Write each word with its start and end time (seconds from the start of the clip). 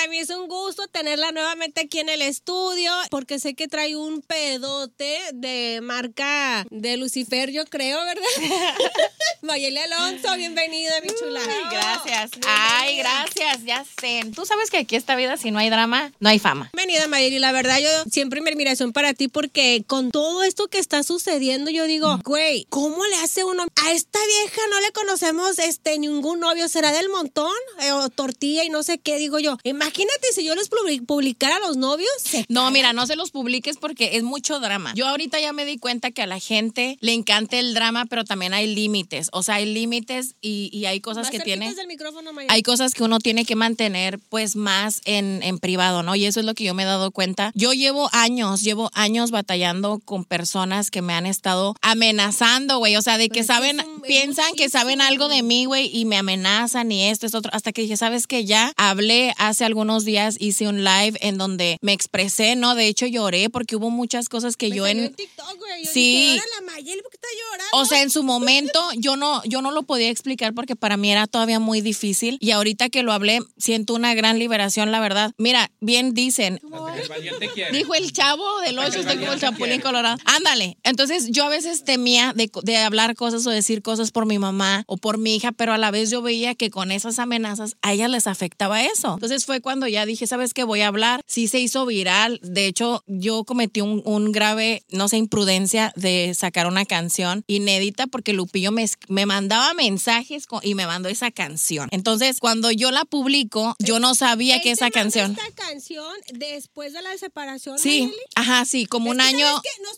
para 0.00 0.10
mí 0.12 0.18
es 0.18 0.30
un 0.30 0.48
gusto 0.48 0.88
tenerla 0.88 1.30
nuevamente 1.30 1.82
aquí 1.82 1.98
en 1.98 2.08
el 2.08 2.22
estudio, 2.22 2.90
porque 3.10 3.38
sé 3.38 3.52
que 3.52 3.68
trae 3.68 3.96
un 3.96 4.22
pedote 4.22 5.18
de 5.34 5.80
marca 5.82 6.66
de 6.70 6.96
Lucifer, 6.96 7.50
yo 7.50 7.66
creo, 7.66 8.02
¿verdad? 8.06 8.22
Mayeli 9.42 9.76
Alonso, 9.76 10.34
bienvenida, 10.36 10.92
mi 11.02 11.08
chula. 11.08 11.40
Ay, 11.46 11.64
gracias. 11.70 12.30
Ay, 12.46 12.96
gracias, 12.96 13.64
ya 13.64 13.84
sé. 14.00 14.22
Tú 14.34 14.46
sabes 14.46 14.70
que 14.70 14.78
aquí 14.78 14.96
esta 14.96 15.16
vida, 15.16 15.36
si 15.36 15.50
no 15.50 15.58
hay 15.58 15.68
drama, 15.68 16.12
no 16.18 16.30
hay 16.30 16.38
fama. 16.38 16.70
Bienvenida, 16.72 17.06
Mayeli. 17.06 17.38
La 17.38 17.52
verdad, 17.52 17.78
yo 17.78 17.90
siempre 18.10 18.40
mi 18.40 18.50
admiración 18.50 18.94
para 18.94 19.12
ti, 19.12 19.28
porque 19.28 19.84
con 19.86 20.10
todo 20.10 20.44
esto 20.44 20.68
que 20.68 20.78
está 20.78 21.02
sucediendo, 21.02 21.70
yo 21.70 21.84
digo, 21.84 22.18
güey, 22.24 22.66
¿cómo 22.70 23.04
le 23.04 23.16
hace 23.16 23.44
uno? 23.44 23.66
A 23.84 23.92
esta 23.92 24.18
vieja 24.26 24.62
no 24.70 24.80
le 24.80 24.92
conocemos 24.92 25.58
este 25.58 25.98
ningún 25.98 26.40
novio, 26.40 26.68
¿será 26.68 26.90
del 26.90 27.10
montón? 27.10 27.52
Eh, 27.82 27.92
o 27.92 28.08
tortilla 28.08 28.64
y 28.64 28.70
no 28.70 28.82
sé 28.82 28.98
qué, 28.98 29.18
digo 29.18 29.38
yo. 29.38 29.58
Imagínate 29.62 29.89
si 30.34 30.44
yo 30.44 30.54
les 30.54 30.70
publi- 30.70 31.04
publicara 31.04 31.56
a 31.56 31.60
los 31.60 31.76
novios. 31.76 32.08
No, 32.48 32.70
mira, 32.70 32.92
no 32.92 33.06
se 33.06 33.16
los 33.16 33.30
publiques 33.30 33.76
porque 33.76 34.16
es 34.16 34.22
mucho 34.22 34.60
drama. 34.60 34.92
Yo 34.94 35.06
ahorita 35.08 35.40
ya 35.40 35.52
me 35.52 35.64
di 35.64 35.78
cuenta 35.78 36.10
que 36.10 36.22
a 36.22 36.26
la 36.26 36.38
gente 36.38 36.96
le 37.00 37.12
encanta 37.12 37.58
el 37.58 37.74
drama, 37.74 38.06
pero 38.06 38.24
también 38.24 38.54
hay 38.54 38.72
límites. 38.74 39.28
O 39.32 39.42
sea, 39.42 39.56
hay 39.56 39.66
límites 39.66 40.34
y, 40.40 40.70
y 40.72 40.86
hay 40.86 41.00
cosas 41.00 41.24
Más 41.24 41.30
que 41.30 41.40
tiene. 41.40 41.74
del 41.74 41.86
micrófono, 41.86 42.32
Mayeli. 42.32 42.52
Hay 42.54 42.62
cosas 42.62 42.94
que 42.94 43.02
uno 43.02 43.18
tiene 43.18 43.44
que 43.44 43.56
mantener 43.56 44.18
pues 44.28 44.56
más 44.56 45.00
en, 45.04 45.42
en 45.42 45.58
privado, 45.58 46.02
¿no? 46.02 46.14
Y 46.14 46.24
eso 46.26 46.40
es 46.40 46.46
lo 46.46 46.54
que 46.54 46.64
yo 46.64 46.74
me 46.74 46.82
he 46.84 46.86
dado 46.86 47.10
cuenta. 47.10 47.52
Yo 47.54 47.72
llevo 47.72 48.08
años, 48.12 48.62
llevo 48.62 48.90
años 48.94 49.30
batallando 49.30 50.00
con 50.04 50.24
personas 50.24 50.90
que 50.90 51.02
me 51.02 51.14
han 51.14 51.26
estado 51.26 51.74
amenazando, 51.82 52.78
güey. 52.78 52.96
O 52.96 53.02
sea, 53.02 53.18
de 53.18 53.28
que 53.28 53.40
que 53.40 53.44
saben, 53.44 53.80
un- 53.80 54.02
piensan 54.02 54.54
que 54.54 54.68
saben 54.68 55.00
algo 55.00 55.28
de 55.28 55.42
mí, 55.42 55.64
güey, 55.64 55.90
y 55.96 56.04
me 56.04 56.16
amenazan 56.18 56.92
y 56.92 57.04
esto, 57.08 57.26
es 57.26 57.34
otro. 57.34 57.50
Hasta 57.54 57.72
que 57.72 57.80
dije, 57.82 57.96
¿sabes 57.96 58.26
qué? 58.26 58.44
Ya 58.44 58.72
hablé 58.76 59.32
hace 59.38 59.64
algunos 59.80 60.04
días, 60.04 60.36
hice 60.38 60.68
un 60.68 60.84
live 60.84 61.16
en 61.22 61.38
donde 61.38 61.78
me 61.80 61.94
expresé, 61.94 62.54
¿no? 62.54 62.74
De 62.74 62.86
hecho, 62.86 63.06
lloré 63.06 63.48
porque 63.48 63.76
hubo 63.76 63.88
muchas 63.88 64.28
cosas 64.28 64.58
que 64.58 64.68
Me 64.68 64.76
yo 64.76 64.86
en... 64.86 65.14
TikTok, 65.14 65.56
güey. 65.58 65.84
Yo 65.86 65.90
Sí. 65.90 66.00
dije, 66.02 66.30
"Ahora 66.32 66.44
la 66.60 66.72
Mayeli, 66.72 67.00
¿por 67.00 67.10
qué 67.10 67.16
está 67.16 67.28
llorando? 67.50 67.78
O 67.78 67.84
sea, 67.86 68.02
en 68.02 68.10
su 68.10 68.22
momento 68.22 68.78
yo 68.98 69.16
no, 69.16 69.42
yo 69.44 69.62
no 69.62 69.70
lo 69.70 69.84
podía 69.84 70.10
explicar 70.10 70.52
porque 70.52 70.76
para 70.76 70.98
mí 70.98 71.10
era 71.10 71.26
todavía 71.26 71.60
muy 71.60 71.80
difícil 71.80 72.36
y 72.42 72.50
ahorita 72.50 72.90
que 72.90 73.02
lo 73.02 73.12
hablé 73.14 73.38
siento 73.56 73.94
una 73.94 74.12
gran 74.12 74.38
liberación, 74.38 74.92
la 74.92 75.00
verdad. 75.00 75.32
Mira, 75.38 75.70
bien 75.80 76.12
dicen, 76.12 76.60
El 76.62 77.72
dijo 77.72 77.94
el 77.94 78.12
chavo 78.12 78.60
del 78.60 78.78
8, 78.78 79.00
estoy 79.00 79.16
como 79.16 79.32
el 79.32 79.40
chapulín 79.40 79.80
colorado. 79.80 80.18
Ándale. 80.26 80.76
Entonces 80.82 81.28
yo 81.30 81.44
a 81.44 81.48
veces 81.48 81.84
temía 81.84 82.34
de, 82.34 82.50
de 82.64 82.76
hablar 82.76 83.14
cosas 83.14 83.46
o 83.46 83.50
decir 83.50 83.80
cosas 83.80 84.10
por 84.10 84.26
mi 84.26 84.38
mamá 84.38 84.84
o 84.86 84.98
por 84.98 85.16
mi 85.16 85.36
hija, 85.36 85.52
pero 85.52 85.72
a 85.72 85.78
la 85.78 85.90
vez 85.90 86.10
yo 86.10 86.20
veía 86.20 86.54
que 86.54 86.70
con 86.70 86.92
esas 86.92 87.18
amenazas 87.18 87.76
a 87.80 87.94
ellas 87.94 88.10
les 88.10 88.26
afectaba 88.26 88.82
eso. 88.84 89.14
Entonces 89.14 89.46
fue 89.46 89.60
cuando 89.60 89.69
ya 89.88 90.06
dije, 90.06 90.26
¿sabes 90.26 90.54
qué? 90.54 90.64
Voy 90.64 90.80
a 90.80 90.88
hablar. 90.88 91.22
Sí 91.26 91.48
se 91.48 91.58
hizo 91.60 91.86
viral. 91.86 92.40
De 92.42 92.66
hecho, 92.66 93.02
yo 93.06 93.44
cometí 93.44 93.80
un, 93.80 94.02
un 94.04 94.32
grave, 94.32 94.82
no 94.90 95.08
sé, 95.08 95.16
imprudencia 95.16 95.92
de 95.96 96.32
sacar 96.34 96.66
una 96.66 96.84
canción 96.84 97.44
inédita 97.46 98.06
porque 98.06 98.32
Lupillo 98.32 98.72
me, 98.72 98.86
me 99.08 99.26
mandaba 99.26 99.74
mensajes 99.74 100.46
con- 100.46 100.60
y 100.62 100.74
me 100.74 100.86
mandó 100.86 101.08
esa 101.08 101.30
canción. 101.30 101.88
Entonces, 101.92 102.38
cuando 102.40 102.70
yo 102.70 102.90
la 102.90 103.04
publico, 103.04 103.76
yo 103.78 104.00
no 104.00 104.14
sabía 104.14 104.56
Él 104.56 104.62
que 104.62 104.70
esa 104.72 104.90
canción... 104.90 105.32
esta 105.32 105.50
canción 105.66 106.06
después 106.34 106.92
de 106.92 107.02
la 107.02 107.16
separación, 107.18 107.78
Sí, 107.78 108.12
ajá, 108.34 108.64
sí, 108.64 108.86
como 108.86 109.10
Es 109.10 109.14
un 109.14 109.20
año. 109.20 109.46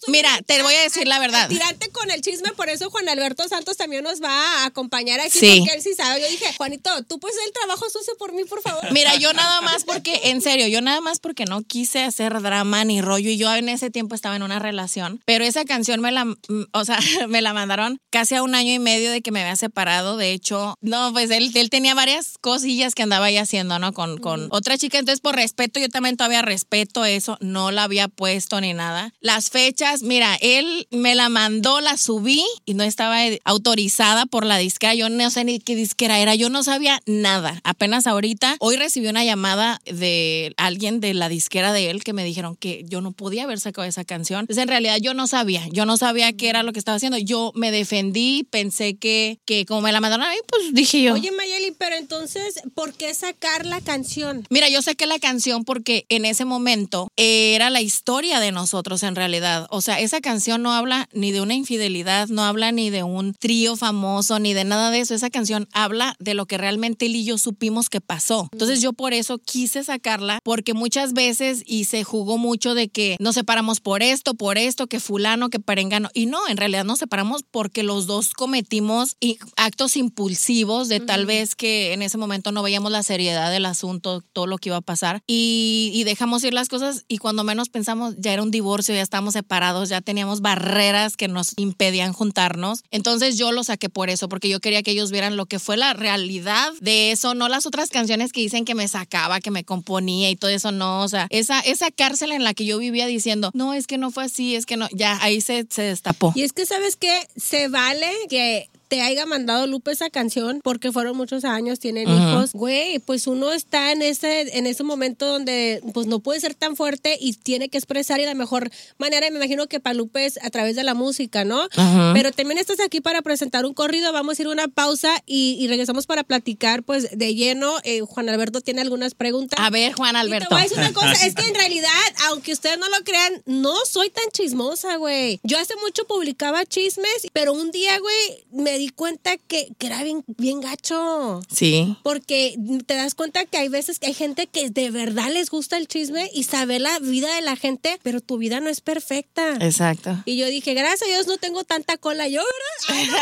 Mira, 0.09 0.31
te 0.47 0.63
voy 0.63 0.75
a 0.75 0.81
a- 0.81 0.83
decir 0.83 1.07
la 1.09 1.19
verdad. 1.19 1.49
Tirarte 1.49 1.91
con 1.91 2.11
el 2.11 2.21
chisme, 2.21 2.53
por 2.53 2.69
eso 2.69 2.91
Juan 2.91 3.09
Alberto 3.09 3.49
Santos 3.49 3.77
también 3.77 4.05
nos 4.05 4.23
va 4.23 4.63
a 4.63 4.67
acompañar 4.67 5.21
aquí, 5.21 5.39
Sí. 5.39 5.59
porque 5.61 5.75
él 5.77 5.83
sí 5.83 5.95
sabe. 5.95 6.21
Yo 6.21 6.29
dije, 6.29 6.53
Juanito, 6.57 6.91
tú 7.05 7.19
pues 7.19 7.35
el 7.47 7.53
trabajo 7.53 7.89
sucio 7.91 8.15
por 8.19 8.33
mí, 8.33 8.45
por 8.45 8.61
favor. 8.63 8.91
Mira, 8.93 9.17
yo 9.17 9.33
nada 9.33 9.61
más 9.63 9.85
porque, 9.85 10.21
en 10.25 10.41
serio, 10.41 10.69
yo 10.69 10.81
nada 10.81 11.01
más 11.01 11.21
porque 11.21 11.45
no 11.45 11.63
quise 11.63 12.03
hacer 12.03 12.41
drama 12.43 12.85
ni 12.85 13.01
rollo 13.01 13.31
y 13.31 13.37
yo 13.37 13.55
en 13.55 13.69
ese 13.69 13.91
tiempo 13.91 14.15
estaba 14.15 14.37
en 14.37 14.43
una 14.43 14.59
relación, 14.59 15.21
pero 15.25 15.45
esa 15.45 15.65
canción 15.65 16.01
me 16.01 16.13
la, 16.13 16.27
o 16.73 16.85
sea, 16.85 16.99
me 17.29 17.43
la 17.43 17.53
mandaron 17.53 17.99
casi 18.11 18.35
a 18.35 18.43
un 18.43 18.55
año 18.55 18.73
y 18.73 18.79
medio 18.79 19.11
de 19.11 19.23
que 19.23 19.31
me 19.31 19.41
había 19.41 19.57
separado. 19.57 20.17
De 20.17 20.33
hecho, 20.33 20.77
no, 20.81 21.13
pues 21.13 21.31
él, 21.31 21.51
él 21.55 21.71
tenía 21.71 21.95
varias 21.95 22.39
cosillas 22.41 22.95
que 22.95 23.03
andaba 23.03 23.27
ahí 23.27 23.37
haciendo, 23.37 23.79
¿no? 23.79 23.93
Con, 23.93 24.19
con 24.19 24.49
otra 24.51 24.77
chica. 24.79 24.99
Entonces, 24.99 25.21
por 25.21 25.35
respeto, 25.35 25.81
yo 25.81 25.89
también 25.89 26.17
todavía 26.17 26.43
respeto 26.43 27.05
eso. 27.05 27.37
No 27.41 27.71
la 27.71 27.85
había 27.85 28.09
puesto 28.09 28.61
ni 28.61 28.75
nada. 28.75 29.13
Las 29.21 29.51
fechas, 29.51 30.03
mira, 30.03 30.37
él 30.41 30.87
me 30.91 31.15
la 31.15 31.29
mandó, 31.29 31.81
la 31.81 31.97
subí 31.97 32.45
y 32.65 32.75
no 32.75 32.85
estaba 32.85 33.19
autorizada 33.45 34.27
por 34.27 34.45
la 34.45 34.59
disquera. 34.59 34.95
Yo 34.95 35.09
no 35.09 35.31
sé 35.31 35.45
ni 35.45 35.61
qué 35.61 35.75
disquera 35.75 36.19
era. 36.19 36.35
Yo 36.35 36.51
no 36.51 36.63
sabía 36.63 37.01
nada. 37.07 37.61
Apenas 37.65 38.07
ahorita, 38.07 38.57
hoy 38.61 38.77
recibí 38.77 39.09
una 39.09 39.25
llamada 39.25 39.52
de 39.57 40.55
alguien 40.57 41.01
de 41.01 41.15
la 41.15 41.29
disquera 41.29 41.73
de 41.73 41.91
él 41.91 42.05
que 42.05 42.13
me 42.13 42.25
dijeron 42.25 42.57
que 42.57 42.85
yo 42.89 43.01
no 43.01 43.13
podía 43.13 43.45
haber 43.45 43.61
sacado 43.61 43.87
esa 43.87 44.05
canción. 44.05 44.41
Entonces, 44.41 44.63
en 44.63 44.69
realidad, 44.69 44.99
yo 45.01 45.15
no 45.15 45.27
sabía. 45.27 45.67
Yo 45.73 45.87
no 45.87 45.97
sabía 45.97 46.33
qué 46.33 46.49
era 46.49 46.63
lo 46.63 46.73
que 46.73 46.79
estaba 46.79 46.97
haciendo. 46.97 47.19
Yo 47.19 47.53
me 47.55 47.71
defendí, 47.71 48.47
pensé 48.51 48.97
que, 48.97 49.39
que 49.45 49.67
como 49.67 49.83
me 49.83 49.93
la 49.93 50.01
mandaron 50.01 50.27
a 50.27 50.31
mí, 50.31 50.37
pues 50.49 50.75
dije 50.75 51.03
yo. 51.03 51.15
Oye, 51.15 51.33
Mayeli, 51.33 51.73
pero 51.73 51.97
entonces, 51.97 52.61
¿por 52.75 52.93
qué 52.95 53.15
sacar 53.15 53.67
la 53.67 53.81
canción? 53.81 54.47
Mira, 54.51 54.69
yo 54.69 54.83
saqué 54.83 55.07
la 55.07 55.19
canción 55.19 55.65
porque 55.65 56.07
en 56.09 56.25
ese 56.25 56.45
momento 56.45 57.09
era 57.17 57.71
la 57.71 57.81
historia 57.81 58.41
de 58.41 58.53
nosotros 58.53 59.03
en 59.03 59.17
realidad. 59.17 59.67
O 59.71 59.81
sea, 59.81 60.01
esa 60.01 60.21
canción 60.21 60.63
no 60.63 60.73
habla 60.73 61.09
ni 61.13 61.33
de 61.33 61.41
una 61.41 61.55
infidelidad, 61.55 62.29
no 62.29 62.45
habla 62.45 62.73
ni 62.73 62.91
de 62.91 63.03
un 63.03 63.35
trío 63.35 63.77
famoso, 63.77 64.39
ni 64.39 64.55
de 64.55 64.65
nada 64.65 64.91
de 64.91 65.01
eso. 65.01 65.15
Esa 65.15 65.31
canción 65.31 65.69
habla 65.73 66.17
de 66.19 66.35
lo 66.35 66.47
que 66.47 66.59
realmente 66.59 67.07
él 67.07 67.17
y 67.17 67.25
yo 67.25 67.39
supimos 67.39 67.89
que 67.89 68.01
pasó. 68.01 68.49
Entonces 68.53 68.81
yo 68.81 68.93
por 68.93 69.13
eso 69.13 69.39
quise 69.45 69.85
sacarla, 69.85 70.39
porque 70.43 70.75
muchas 70.75 71.13
veces 71.13 71.63
y 71.67 71.85
se 71.85 72.05
jugó 72.05 72.39
mucho 72.39 72.75
de 72.75 72.89
que 72.89 73.17
nos 73.21 73.35
separamos 73.35 73.81
por 73.81 74.03
esto, 74.03 74.35
por 74.35 74.59
esto, 74.59 74.87
que 74.87 75.01
fulano, 75.01 75.51
que 75.51 75.61
perengano. 75.61 76.09
Y 76.15 76.27
no, 76.27 76.47
en 76.49 76.57
realidad 76.57 76.85
nos 76.85 76.99
separamos 76.99 77.43
porque 77.51 77.83
los 77.83 78.07
dos 78.07 78.33
cometimos 78.35 79.17
actos 79.57 79.97
impulsivos 79.97 80.89
de 80.89 81.01
tal 81.01 81.27
vez 81.27 81.55
que 81.55 81.93
en 81.93 82.03
ese 82.03 82.19
momento 82.19 82.53
no 82.53 82.63
veíamos 82.63 82.93
la 82.93 83.03
seriedad 83.03 83.51
del 83.51 83.67
asunto, 83.67 84.23
todo 84.33 84.47
lo 84.47 84.59
que 84.59 84.71
iba 84.71 84.77
a 84.77 84.83
pasar. 84.83 85.23
Y, 85.27 85.91
y 85.95 86.05
dejamos 86.05 86.45
ir 86.45 86.55
las 86.55 86.69
cosas 86.69 87.05
y 87.09 87.19
cuando 87.19 87.45
menos 87.45 87.69
pensamos 87.69 88.15
ya 88.19 88.33
era 88.33 88.43
un 88.43 88.51
divorcio, 88.51 88.95
ya 88.95 89.03
estábamos 89.03 89.35
separados, 89.35 89.89
ya 89.89 90.01
teníamos 90.01 90.41
barreras 90.41 91.17
que 91.17 91.29
nos 91.29 91.53
impedían 91.57 92.13
juntarnos. 92.13 92.83
Entonces 92.91 93.39
yo 93.39 93.53
lo 93.53 93.65
saqué 93.65 93.89
por 93.89 94.11
eso, 94.11 94.29
porque 94.29 94.49
yo 94.49 94.61
quería 94.61 94.83
que 94.83 94.93
ellos 94.93 95.11
vieran 95.11 95.37
lo 95.37 95.47
que 95.47 95.59
fue 95.59 95.77
la 95.77 95.93
realidad 95.95 96.73
de 96.81 97.13
eso, 97.13 97.35
no 97.35 97.49
las 97.49 97.67
otras 97.67 97.91
canciones 97.91 98.33
que 98.33 98.41
dicen 98.41 98.65
que 98.65 98.75
me 98.75 98.89
sacaba, 98.89 99.32
que 99.41 99.51
me 99.51 99.65
componía 99.65 100.31
y 100.31 100.37
todo 100.37 100.51
eso, 100.51 100.73
no. 100.73 101.03
O 101.03 101.09
sea, 101.09 101.27
esa, 101.31 101.61
esa 101.61 101.91
cárcel 101.91 102.33
en 102.33 102.45
la 102.45 102.55
que 102.55 102.65
yo 102.65 102.79
vivía 102.79 103.07
diciendo, 103.07 103.51
no, 103.55 103.75
es 103.75 103.87
que 103.87 103.99
no 103.99 104.11
fue 104.11 104.25
así, 104.25 104.55
es 104.55 104.67
que 104.67 104.77
no, 104.77 104.89
ya 104.93 105.19
ahí 105.23 105.41
se, 105.41 105.67
se 105.69 105.83
destapó. 105.83 106.33
Y 106.35 106.43
es 106.43 106.53
que, 106.53 106.67
¿sabes 106.67 106.97
qué? 106.97 107.27
Se 107.37 107.69
vale 107.69 108.11
que 108.29 108.69
te 108.93 109.01
haya 109.01 109.25
mandado 109.25 109.67
Lupe 109.67 109.91
esa 109.91 110.11
canción 110.11 110.61
porque 110.63 110.93
fueron 110.93 111.17
muchos 111.17 111.47
años, 111.47 111.79
tienen 111.79 112.11
hijos. 112.11 112.53
Güey, 112.53 112.99
pues 112.99 113.27
uno 113.27 113.51
está 113.51 113.91
en 113.91 114.03
ese, 114.03 114.59
en 114.59 114.67
ese 114.67 114.83
momento 114.83 115.27
donde 115.27 115.81
pues 115.95 116.07
no 116.07 116.21
puede 116.21 116.41
ser 116.41 116.55
tan 116.55 116.77
fuerte 116.77 117.17
y 117.19 117.33
tiene 117.33 117.71
que 117.71 117.79
expresar 117.79 118.21
y 118.21 118.27
la 118.27 118.35
mejor 118.35 118.71
manera, 118.99 119.31
me 119.31 119.37
imagino 119.37 119.67
que 119.67 119.81
para 119.81 119.95
Lupe 119.95 120.27
es 120.27 120.39
a 120.43 120.51
través 120.51 120.77
de 120.77 120.85
la 120.85 120.93
música, 120.93 121.43
¿no? 121.43 121.63
Ujú. 121.65 122.13
Pero 122.13 122.33
también 122.33 122.59
estás 122.59 122.81
aquí 122.81 123.01
para 123.01 123.23
presentar 123.23 123.65
un 123.65 123.73
corrido, 123.73 124.13
vamos 124.13 124.39
a 124.39 124.43
ir 124.43 124.49
a 124.49 124.51
una 124.51 124.69
pausa 124.69 125.23
y, 125.25 125.57
y 125.59 125.69
regresamos 125.69 126.05
para 126.05 126.23
platicar 126.23 126.83
pues 126.83 127.17
de 127.17 127.35
lleno. 127.35 127.79
Eh, 127.85 128.03
Juan 128.03 128.29
Alberto 128.29 128.61
tiene 128.61 128.83
algunas 128.83 129.15
preguntas. 129.15 129.59
A 129.59 129.71
ver, 129.71 129.95
Juan 129.95 130.11
Y 130.11 130.13
te 130.13 130.19
Alberto. 130.19 130.49
voy 130.51 130.61
a 130.61 130.63
decir 130.65 130.77
una 130.77 130.93
cosa, 130.93 131.13
es 131.27 131.35
que 131.35 131.49
en 131.49 131.55
realidad, 131.55 131.89
aunque 132.29 132.53
ustedes 132.53 132.77
no 132.77 132.91
lo 132.91 133.03
crean, 133.05 133.43
no 133.47 133.75
soy 133.87 134.11
tan 134.11 134.29
chismosa, 134.33 134.97
güey. 134.97 135.41
Yo 135.45 135.59
hace 135.59 135.77
mucho 135.77 136.05
publicaba 136.05 136.67
chismes, 136.67 137.29
pero 137.33 137.55
un 137.55 137.71
día, 137.71 137.99
güey, 137.99 138.45
me 138.51 138.82
di 138.83 138.89
cuenta 138.89 139.37
que, 139.37 139.69
que 139.79 139.87
era 139.87 140.03
bien, 140.03 140.25
bien 140.27 140.61
gacho. 140.61 141.41
Sí. 141.55 141.97
Porque 142.03 142.57
te 142.87 142.95
das 142.95 143.15
cuenta 143.15 143.45
que 143.47 143.59
hay 143.59 143.69
veces 143.69 143.99
que 143.99 144.07
hay 144.09 144.15
gente 144.15 144.47
que 144.47 144.71
de 144.71 144.91
verdad 144.91 145.31
les 145.31 145.51
gusta 145.51 145.77
el 145.77 145.87
chisme 145.87 146.29
y 146.35 146.45
saber 146.45 146.81
la 146.81 146.99
vida 146.99 147.33
de 147.35 147.43
la 147.43 147.57
gente, 147.57 147.99
pero 148.03 148.21
tu 148.21 148.39
vida 148.39 148.61
no 148.61 148.69
es 148.69 148.81
perfecta. 148.81 149.57
Exacto. 149.61 150.23
Y 150.25 150.37
yo 150.37 150.47
dije, 150.47 150.75
gracias 150.75 151.03
a 151.03 151.07
Dios 151.07 151.27
no 151.27 151.39
tengo 151.39 151.65
tanta 151.65 151.97
cola 151.97 152.27
yo, 152.29 152.43
¿verdad? 152.43 152.89
Ay, 152.89 153.07
no. 153.07 153.17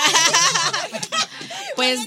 Pues, 1.76 2.00